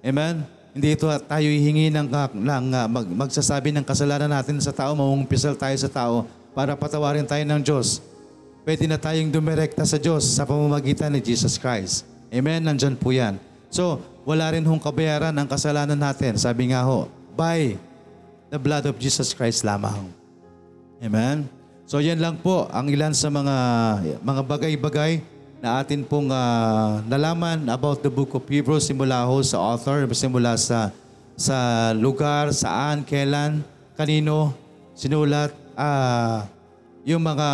Amen? 0.00 0.48
Hindi 0.72 0.96
ito 0.96 1.04
tayo 1.28 1.44
hihingi 1.44 1.92
ng, 1.92 2.08
ah, 2.16 2.32
ng 2.32 2.66
ah, 2.72 2.88
mag, 2.88 3.04
magsasabi 3.04 3.68
ng 3.68 3.84
kasalanan 3.84 4.32
natin 4.32 4.56
sa 4.64 4.72
tao, 4.72 4.96
mangumpisal 4.96 5.52
tayo 5.60 5.76
sa 5.76 5.92
tao 5.92 6.24
para 6.56 6.72
patawarin 6.72 7.28
tayo 7.28 7.44
ng 7.44 7.60
Diyos. 7.60 8.00
Pwede 8.64 8.88
na 8.88 8.96
tayong 8.96 9.28
dumirekta 9.28 9.84
sa 9.84 10.00
Diyos 10.00 10.24
sa 10.24 10.48
pamamagitan 10.48 11.12
ni 11.12 11.20
Jesus 11.20 11.60
Christ. 11.60 12.08
Amen? 12.32 12.64
Nandyan 12.64 12.96
po 12.96 13.12
yan. 13.12 13.36
So, 13.68 14.00
wala 14.24 14.48
rin 14.56 14.64
hong 14.64 14.80
kabayaran 14.80 15.36
ang 15.36 15.44
kasalanan 15.44 16.00
natin. 16.00 16.40
Sabi 16.40 16.72
nga 16.72 16.80
ho, 16.80 17.12
by 17.36 17.76
the 18.48 18.56
blood 18.56 18.88
of 18.88 18.96
Jesus 18.96 19.36
Christ 19.36 19.68
lamang. 19.68 20.08
Amen? 21.04 21.44
So 21.84 22.00
yan 22.00 22.16
lang 22.16 22.40
po 22.40 22.64
ang 22.72 22.88
ilan 22.88 23.12
sa 23.12 23.28
mga 23.28 23.56
mga 24.24 24.42
bagay-bagay 24.48 25.20
na 25.60 25.84
atin 25.84 26.00
pong 26.00 26.32
ah, 26.32 27.04
nalaman 27.04 27.60
about 27.68 28.00
the 28.00 28.08
book 28.08 28.32
of 28.32 28.44
Hebrews 28.48 28.88
simula 28.88 29.24
ho 29.28 29.40
sa 29.44 29.60
author, 29.60 30.08
simula 30.16 30.56
sa 30.56 30.88
sa 31.36 31.90
lugar, 31.92 32.56
saan, 32.56 33.04
kailan, 33.04 33.60
kanino 34.00 34.56
sinulat 34.96 35.52
ah, 35.76 36.48
yung 37.04 37.20
mga 37.20 37.48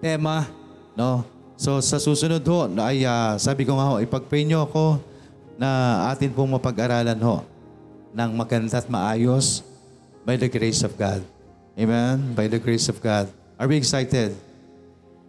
tema, 0.00 0.48
no? 0.96 1.28
So 1.60 1.84
sa 1.84 2.00
susunod 2.00 2.40
ho, 2.40 2.72
ay 2.80 3.04
ah, 3.04 3.36
sabi 3.36 3.68
ko 3.68 3.76
nga 3.76 3.88
ho, 3.92 3.94
ipag-pray 4.00 4.48
niyo 4.48 4.64
ako 4.64 4.96
na 5.60 6.08
atin 6.08 6.32
pong 6.32 6.56
mapag-aralan 6.56 7.20
ho 7.20 7.44
ng 8.16 8.30
maganda 8.32 8.80
at 8.80 8.88
maayos 8.88 9.60
by 10.24 10.40
the 10.40 10.48
grace 10.48 10.80
of 10.80 10.96
God. 10.96 11.33
Amen? 11.74 12.38
By 12.38 12.46
the 12.46 12.62
grace 12.62 12.86
of 12.86 13.02
God. 13.02 13.26
Are 13.58 13.66
we 13.66 13.74
excited? 13.74 14.34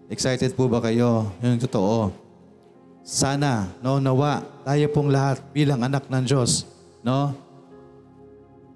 Excited 0.10 0.54
po 0.54 0.70
ba 0.70 0.78
kayo? 0.82 1.34
Yung 1.42 1.58
totoo. 1.58 2.14
Sana, 3.06 3.70
no, 3.82 3.98
nawa, 3.98 4.46
tayo 4.66 4.86
pong 4.90 5.10
lahat 5.14 5.42
bilang 5.54 5.82
anak 5.82 6.10
ng 6.10 6.26
Diyos, 6.26 6.66
no, 7.06 7.34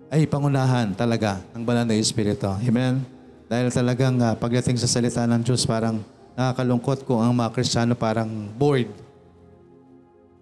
ay 0.09 0.25
pangunahan 0.25 0.93
talaga 0.97 1.41
ng 1.53 1.61
banal 1.65 1.85
na 1.85 1.97
Espiritu. 1.97 2.49
Amen? 2.49 3.05
Dahil 3.49 3.69
talagang 3.73 4.17
ah, 4.21 4.33
pagdating 4.37 4.77
sa 4.77 4.89
salita 4.89 5.25
ng 5.25 5.41
Diyos, 5.41 5.65
parang 5.65 6.01
nakakalungkot 6.33 7.05
kung 7.05 7.21
ang 7.21 7.33
mga 7.33 7.53
Kristiyano 7.53 7.93
parang 7.93 8.29
bored. 8.57 8.89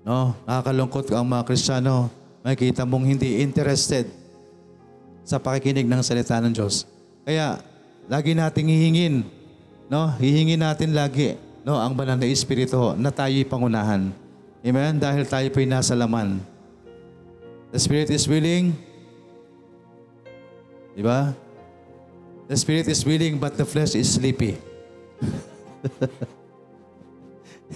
No? 0.07 0.35
Nakakalungkot 0.47 1.11
kung 1.11 1.19
ang 1.19 1.27
mga 1.27 1.43
Kristiyano 1.47 2.11
makikita 2.43 2.87
mong 2.87 3.03
hindi 3.07 3.43
interested 3.43 4.07
sa 5.27 5.35
pakikinig 5.35 5.83
ng 5.83 5.99
salita 5.99 6.39
ng 6.39 6.55
Diyos. 6.55 6.87
Kaya, 7.27 7.59
lagi 8.07 8.31
nating 8.31 8.71
hihingin, 8.71 9.27
no? 9.91 10.07
Hihingin 10.15 10.63
natin 10.63 10.95
lagi, 10.95 11.35
no? 11.67 11.75
Ang 11.75 11.91
banal 11.91 12.15
na 12.15 12.23
Espiritu 12.23 12.95
na 12.95 13.11
tayo'y 13.11 13.43
pangunahan. 13.43 14.15
Amen? 14.63 14.95
Dahil 14.95 15.27
tayo 15.27 15.43
po'y 15.51 15.67
nasa 15.67 15.91
laman. 15.91 16.39
The 17.75 17.79
Spirit 17.83 18.15
is 18.15 18.23
willing. 18.31 18.71
Di 20.95 21.03
ba? 21.03 21.35
The 22.47 22.55
Spirit 22.55 22.87
is 22.87 23.03
willing, 23.03 23.35
but 23.35 23.59
the 23.59 23.67
flesh 23.67 23.91
is 23.99 24.07
sleepy. 24.07 24.55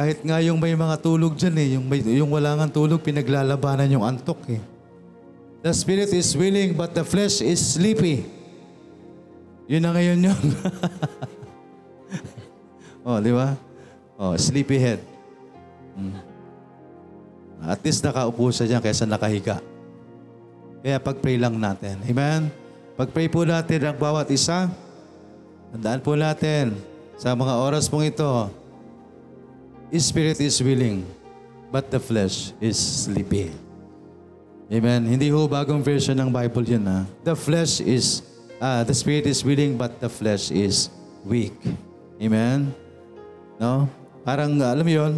Kahit 0.00 0.24
nga 0.24 0.40
yung 0.40 0.56
may 0.56 0.72
mga 0.72 0.96
tulog 1.04 1.36
dyan 1.36 1.60
eh, 1.60 1.76
yung, 1.76 1.84
may, 1.84 2.00
yung 2.00 2.32
wala 2.32 2.56
nga 2.56 2.72
tulog, 2.72 3.04
pinaglalabanan 3.04 3.92
yung 3.92 4.00
antok 4.00 4.40
eh. 4.48 4.79
The 5.60 5.76
spirit 5.76 6.08
is 6.16 6.32
willing 6.32 6.72
but 6.72 6.96
the 6.96 7.04
flesh 7.04 7.44
is 7.44 7.60
sleepy. 7.60 8.24
Yun 9.68 9.84
na 9.84 9.92
ngayon 9.92 10.32
yun. 10.32 10.40
oh, 13.06 13.20
di 13.20 13.30
ba? 13.30 13.54
Oh, 14.16 14.34
sleepy 14.40 14.80
head. 14.80 15.00
Mm. 15.94 16.16
At 17.60 17.84
least 17.84 18.00
nakaupo 18.00 18.48
siya 18.48 18.76
dyan 18.76 18.82
kaysa 18.82 19.04
nakahiga. 19.04 19.60
Kaya 20.80 20.96
pag-pray 20.96 21.36
lang 21.36 21.60
natin. 21.60 22.00
Amen? 22.08 22.48
Pag-pray 22.96 23.28
po 23.28 23.44
natin 23.44 23.84
ang 23.84 23.96
bawat 24.00 24.32
isa. 24.32 24.72
Tandaan 25.76 26.00
po 26.00 26.16
natin 26.16 26.72
sa 27.20 27.36
mga 27.36 27.52
oras 27.60 27.84
pong 27.84 28.08
ito, 28.08 28.48
Spirit 29.92 30.40
is 30.40 30.56
willing, 30.64 31.04
but 31.68 31.92
the 31.92 32.00
flesh 32.00 32.56
is 32.62 32.80
sleepy. 32.80 33.52
Amen. 34.70 35.02
Hindi 35.02 35.34
ho 35.34 35.50
bagong 35.50 35.82
version 35.82 36.14
ng 36.14 36.30
Bible 36.30 36.62
yun 36.62 36.86
ha. 36.86 37.02
The 37.26 37.34
flesh 37.34 37.82
is, 37.82 38.22
ah, 38.62 38.86
the 38.86 38.94
spirit 38.94 39.26
is 39.26 39.42
willing 39.42 39.74
but 39.74 39.98
the 39.98 40.06
flesh 40.06 40.54
is 40.54 40.86
weak. 41.26 41.58
Amen. 42.22 42.70
No? 43.58 43.90
Parang 44.22 44.54
ah, 44.62 44.70
alam 44.70 44.86
mo 44.86 44.94
yun, 44.94 45.12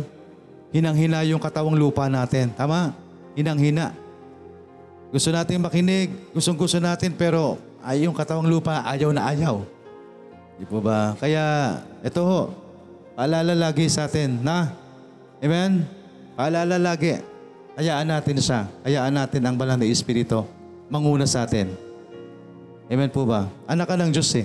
hinang-hina 0.73 1.21
yung 1.29 1.37
katawang 1.37 1.77
lupa 1.77 2.09
natin. 2.09 2.49
Tama? 2.57 2.97
Hinang-hina. 3.37 3.93
Gusto 5.13 5.29
natin 5.29 5.61
makinig, 5.61 6.09
gustong-gusto 6.33 6.81
natin 6.81 7.13
pero 7.13 7.61
ay 7.85 8.09
yung 8.09 8.17
katawang 8.17 8.49
lupa 8.49 8.81
ayaw 8.89 9.13
na 9.13 9.37
ayaw. 9.37 9.69
Di 10.57 10.65
po 10.65 10.81
ba? 10.81 11.13
Kaya 11.21 11.77
ito 12.01 12.25
ho, 12.25 12.57
paalala 13.13 13.53
lagi 13.53 13.85
sa 13.93 14.09
atin 14.09 14.41
na, 14.41 14.73
Amen? 15.45 15.85
Paalala 16.39 16.81
lagi. 16.81 17.32
Hayaan 17.73 18.05
natin 18.05 18.37
siya. 18.37 18.69
Hayaan 18.85 19.17
natin 19.17 19.41
ang 19.49 19.57
banal 19.57 19.81
na 19.81 19.89
Espiritu 19.89 20.45
manguna 20.93 21.25
sa 21.25 21.49
atin. 21.49 21.73
Amen 22.93 23.09
po 23.09 23.25
ba? 23.25 23.49
Anak 23.65 23.89
ka 23.89 23.97
ng 23.97 24.13
Diyos 24.13 24.29
eh. 24.37 24.45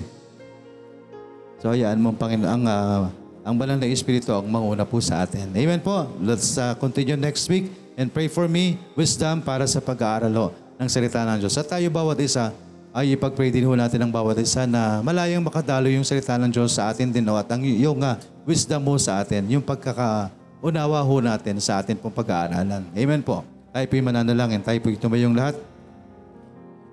So 1.60 1.68
hayaan 1.68 2.00
mo 2.00 2.14
ang 2.14 2.18
Panginoon 2.18 2.48
ang, 2.48 2.62
ah, 2.64 3.12
ang 3.44 3.56
banal 3.58 3.76
na 3.76 3.84
Espiritu 3.84 4.32
ang 4.32 4.48
manguna 4.48 4.88
po 4.88 4.96
sa 5.04 5.28
atin. 5.28 5.52
Amen 5.52 5.82
po. 5.84 6.08
Let's 6.24 6.56
ah, 6.56 6.72
continue 6.72 7.20
next 7.20 7.44
week 7.52 7.68
and 8.00 8.08
pray 8.08 8.32
for 8.32 8.48
me 8.48 8.80
wisdom 8.96 9.44
para 9.44 9.68
sa 9.68 9.84
pag-aaral 9.84 10.54
ng 10.80 10.88
salita 10.88 11.20
ng 11.28 11.44
Diyos. 11.44 11.52
At 11.60 11.68
tayo 11.68 11.84
bawat 11.92 12.16
isa 12.24 12.56
ay 12.96 13.12
ipag-pray 13.12 13.52
din 13.52 13.68
ho 13.68 13.76
natin 13.76 14.00
ang 14.00 14.08
bawat 14.08 14.40
isa 14.40 14.64
na 14.64 15.04
malayang 15.04 15.44
makadalo 15.44 15.92
yung 15.92 16.06
salita 16.06 16.40
ng 16.40 16.48
Diyos 16.48 16.72
sa 16.80 16.88
atin 16.88 17.12
din 17.12 17.28
ho 17.28 17.36
at 17.36 17.50
ang 17.52 17.60
yung 17.60 18.00
ah, 18.00 18.16
wisdom 18.48 18.80
mo 18.80 18.96
sa 18.96 19.20
atin, 19.20 19.44
yung 19.52 19.60
pagkaka 19.60 20.32
unawa 20.58 20.98
ho 21.02 21.16
natin 21.22 21.62
sa 21.62 21.78
atin 21.78 21.94
pong 21.98 22.14
pag-aaralan. 22.14 22.82
Amen 22.94 23.22
po. 23.22 23.46
Tayo 23.70 23.86
po'y 23.86 24.02
mananalangin. 24.02 24.62
Tayo 24.62 24.78
po'y 24.82 24.98
tumayong 24.98 25.34
lahat. 25.36 25.54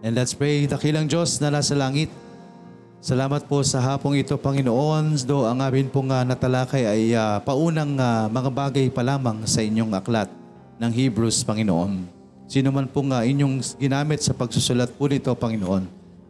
And 0.05 0.13
let's 0.13 0.37
pray. 0.37 0.69
Dakilang 0.69 1.09
Diyos 1.09 1.41
na 1.41 1.49
nasa 1.49 1.73
langit. 1.73 2.13
Salamat 3.01 3.45
po 3.45 3.61
sa 3.61 3.81
hapong 3.81 4.17
ito, 4.17 4.33
Panginoon. 4.37 5.17
Do 5.25 5.45
ang 5.45 5.61
amin 5.61 5.89
pong 5.89 6.09
uh, 6.09 6.25
natalakay 6.25 6.83
ay 6.85 7.01
uh, 7.13 7.41
paunang 7.41 7.97
uh, 7.97 8.29
mga 8.29 8.49
bagay 8.49 8.85
pa 8.89 9.01
lamang 9.05 9.45
sa 9.45 9.61
inyong 9.61 9.93
aklat 9.93 10.29
ng 10.77 10.91
Hebrews, 10.93 11.45
Panginoon. 11.45 12.05
Sino 12.45 12.69
man 12.69 12.85
pong 12.85 13.13
uh, 13.13 13.25
inyong 13.25 13.61
ginamit 13.81 14.21
sa 14.21 14.33
pagsusulat 14.33 14.93
po 14.93 15.09
nito, 15.09 15.33
Panginoon, 15.33 15.85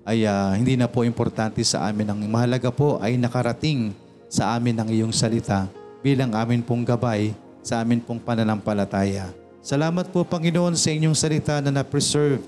ay 0.07 0.23
uh, 0.23 0.55
hindi 0.55 0.79
na 0.79 0.87
po 0.87 1.03
importante 1.03 1.59
sa 1.67 1.87
amin. 1.87 2.11
Ang 2.11 2.31
mahalaga 2.31 2.71
po 2.71 2.99
ay 3.03 3.19
nakarating 3.19 3.91
sa 4.31 4.55
amin 4.55 4.75
ang 4.75 4.87
iyong 4.87 5.11
salita 5.15 5.67
bilang 6.05 6.29
amin 6.37 6.61
pong 6.61 6.85
gabay 6.85 7.33
sa 7.65 7.81
amin 7.81 7.97
pong 7.97 8.21
pananampalataya. 8.21 9.33
Salamat 9.65 10.13
po 10.13 10.21
Panginoon 10.21 10.77
sa 10.77 10.93
inyong 10.93 11.17
salita 11.17 11.57
na 11.65 11.73
na-preserve 11.73 12.45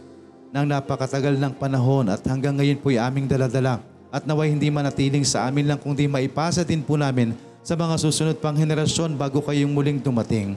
ng 0.53 0.65
napakatagal 0.69 1.41
ng 1.41 1.57
panahon 1.57 2.05
at 2.13 2.21
hanggang 2.29 2.53
ngayon 2.53 2.77
po 2.77 2.93
ay 2.93 3.01
aming 3.01 3.25
daladala 3.25 3.81
at 4.13 4.29
naway 4.29 4.53
hindi 4.53 4.69
manatiling 4.69 5.25
sa 5.25 5.49
amin 5.49 5.65
lang 5.65 5.81
kundi 5.81 6.05
maipasa 6.05 6.61
din 6.61 6.85
po 6.85 7.01
namin 7.01 7.33
sa 7.65 7.73
mga 7.73 7.97
susunod 7.97 8.37
pang 8.37 8.53
henerasyon 8.53 9.17
bago 9.17 9.41
kayong 9.41 9.73
muling 9.73 9.97
dumating. 9.97 10.53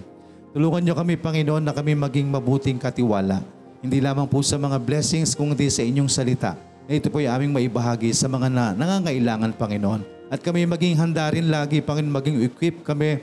Tulungan 0.52 0.84
niyo 0.84 0.92
kami 0.92 1.16
Panginoon 1.16 1.64
na 1.64 1.72
kami 1.72 1.96
maging 1.96 2.28
mabuting 2.28 2.76
katiwala. 2.76 3.40
Hindi 3.80 4.04
lamang 4.04 4.28
po 4.28 4.44
sa 4.44 4.60
mga 4.60 4.76
blessings 4.76 5.32
kundi 5.32 5.72
sa 5.72 5.80
inyong 5.80 6.12
salita. 6.12 6.52
Na 6.84 6.92
ito 6.92 7.08
po 7.08 7.16
ay 7.16 7.32
aming 7.32 7.56
maibahagi 7.56 8.12
sa 8.12 8.28
mga 8.28 8.52
na, 8.52 8.76
nangangailangan 8.76 9.56
Panginoon. 9.56 10.19
At 10.30 10.38
kami 10.46 10.62
maging 10.62 10.94
handa 10.94 11.26
rin 11.26 11.50
lagi 11.50 11.82
Panginoon, 11.82 12.14
maging 12.14 12.36
equip 12.46 12.86
kami 12.86 13.18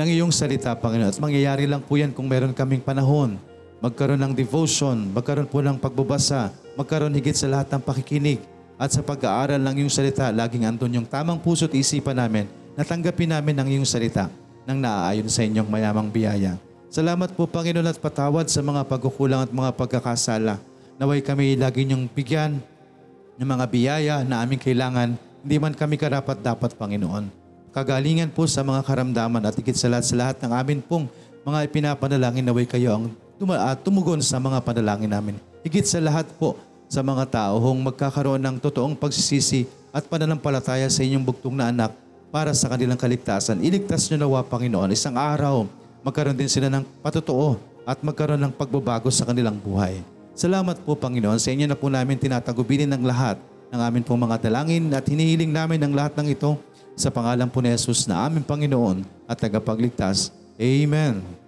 ng 0.00 0.08
iyong 0.08 0.32
salita, 0.32 0.72
Panginoon. 0.72 1.12
At 1.12 1.20
mangyayari 1.20 1.68
lang 1.68 1.84
po 1.84 2.00
yan 2.00 2.16
kung 2.16 2.24
meron 2.24 2.56
kaming 2.56 2.80
panahon. 2.80 3.36
Magkaroon 3.84 4.16
ng 4.16 4.32
devotion, 4.32 5.12
magkaroon 5.12 5.44
po 5.44 5.60
ng 5.60 5.76
pagbabasa, 5.76 6.50
magkaroon 6.72 7.12
higit 7.20 7.36
sa 7.36 7.52
lahat 7.52 7.68
ng 7.76 7.84
pakikinig. 7.84 8.40
At 8.80 8.96
sa 8.96 9.04
pag-aaral 9.04 9.60
ng 9.60 9.84
iyong 9.84 9.92
salita, 9.92 10.32
laging 10.32 10.64
andun 10.64 10.96
yung 10.96 11.06
tamang 11.06 11.36
puso 11.36 11.68
at 11.68 11.76
isipan 11.76 12.16
namin 12.16 12.48
na 12.72 12.80
tanggapin 12.80 13.28
namin 13.28 13.54
ang 13.60 13.68
iyong 13.68 13.84
salita 13.86 14.32
nang 14.64 14.80
naaayon 14.80 15.28
sa 15.28 15.44
inyong 15.44 15.68
mayamang 15.68 16.08
biyaya. 16.08 16.56
Salamat 16.88 17.36
po, 17.36 17.44
Panginoon, 17.44 17.92
at 17.92 18.00
patawad 18.00 18.48
sa 18.48 18.64
mga 18.64 18.88
pagkukulang 18.88 19.44
at 19.44 19.52
mga 19.52 19.76
pagkakasala. 19.76 20.56
Naway 20.96 21.20
kami 21.20 21.60
lagi 21.60 21.84
niyong 21.84 22.08
bigyan 22.08 22.56
ng 23.36 23.44
mga 23.44 23.64
biyaya 23.68 24.16
na 24.24 24.40
aming 24.40 24.58
kailangan, 24.58 25.20
hindi 25.48 25.56
man 25.56 25.72
kami 25.72 25.96
karapat-dapat, 25.96 26.76
Panginoon. 26.76 27.32
Kagalingan 27.72 28.28
po 28.36 28.44
sa 28.44 28.60
mga 28.60 28.84
karamdaman 28.84 29.40
at 29.48 29.56
higit 29.56 29.72
sa 29.72 29.88
lahat 29.88 30.04
sa 30.04 30.12
lahat 30.20 30.36
ng 30.44 30.52
amin 30.52 30.78
pong 30.84 31.08
mga 31.40 31.64
ipinapanalangin 31.64 32.44
naway 32.44 32.68
kayo 32.68 32.92
ang 32.92 33.04
ah, 33.56 33.72
tumugon 33.72 34.20
sa 34.20 34.36
mga 34.36 34.60
panalangin 34.60 35.08
namin. 35.08 35.40
Higit 35.64 35.88
sa 35.88 36.04
lahat 36.04 36.28
po 36.36 36.60
sa 36.84 37.00
mga 37.00 37.24
tao 37.32 37.64
hong 37.64 37.80
magkakaroon 37.80 38.44
ng 38.44 38.60
totoong 38.60 38.92
pagsisisi 38.92 39.64
at 39.88 40.04
pananampalataya 40.04 40.84
sa 40.92 41.00
inyong 41.00 41.24
bugtong 41.24 41.56
na 41.56 41.72
anak 41.72 41.96
para 42.28 42.52
sa 42.52 42.68
kanilang 42.68 43.00
kaligtasan. 43.00 43.64
Iligtas 43.64 44.04
nyo 44.12 44.28
nawa, 44.28 44.44
Panginoon, 44.44 44.92
isang 44.92 45.16
araw 45.16 45.64
magkaroon 46.04 46.36
din 46.36 46.52
sila 46.52 46.68
ng 46.68 46.84
patotoo 47.00 47.56
at 47.88 47.96
magkaroon 48.04 48.44
ng 48.44 48.52
pagbabago 48.52 49.08
sa 49.08 49.24
kanilang 49.24 49.56
buhay. 49.56 50.04
Salamat 50.36 50.76
po, 50.84 50.92
Panginoon. 50.92 51.40
Sa 51.40 51.48
inyo 51.56 51.64
na 51.64 51.72
po 51.72 51.88
namin 51.88 52.20
tinatagubilin 52.20 52.92
ng 52.92 53.00
lahat 53.00 53.40
ng 53.68 53.80
amin 53.80 54.04
pong 54.04 54.24
mga 54.24 54.48
dalangin 54.48 54.88
at 54.96 55.04
hinihiling 55.04 55.52
namin 55.52 55.80
ang 55.84 55.92
lahat 55.92 56.16
ng 56.16 56.32
ito 56.32 56.56
sa 56.98 57.12
pangalan 57.12 57.46
po 57.46 57.62
ni 57.62 57.70
Jesus 57.70 58.08
na 58.08 58.26
aming 58.26 58.44
Panginoon 58.44 59.04
at 59.28 59.38
tagapagligtas. 59.38 60.34
Amen. 60.58 61.47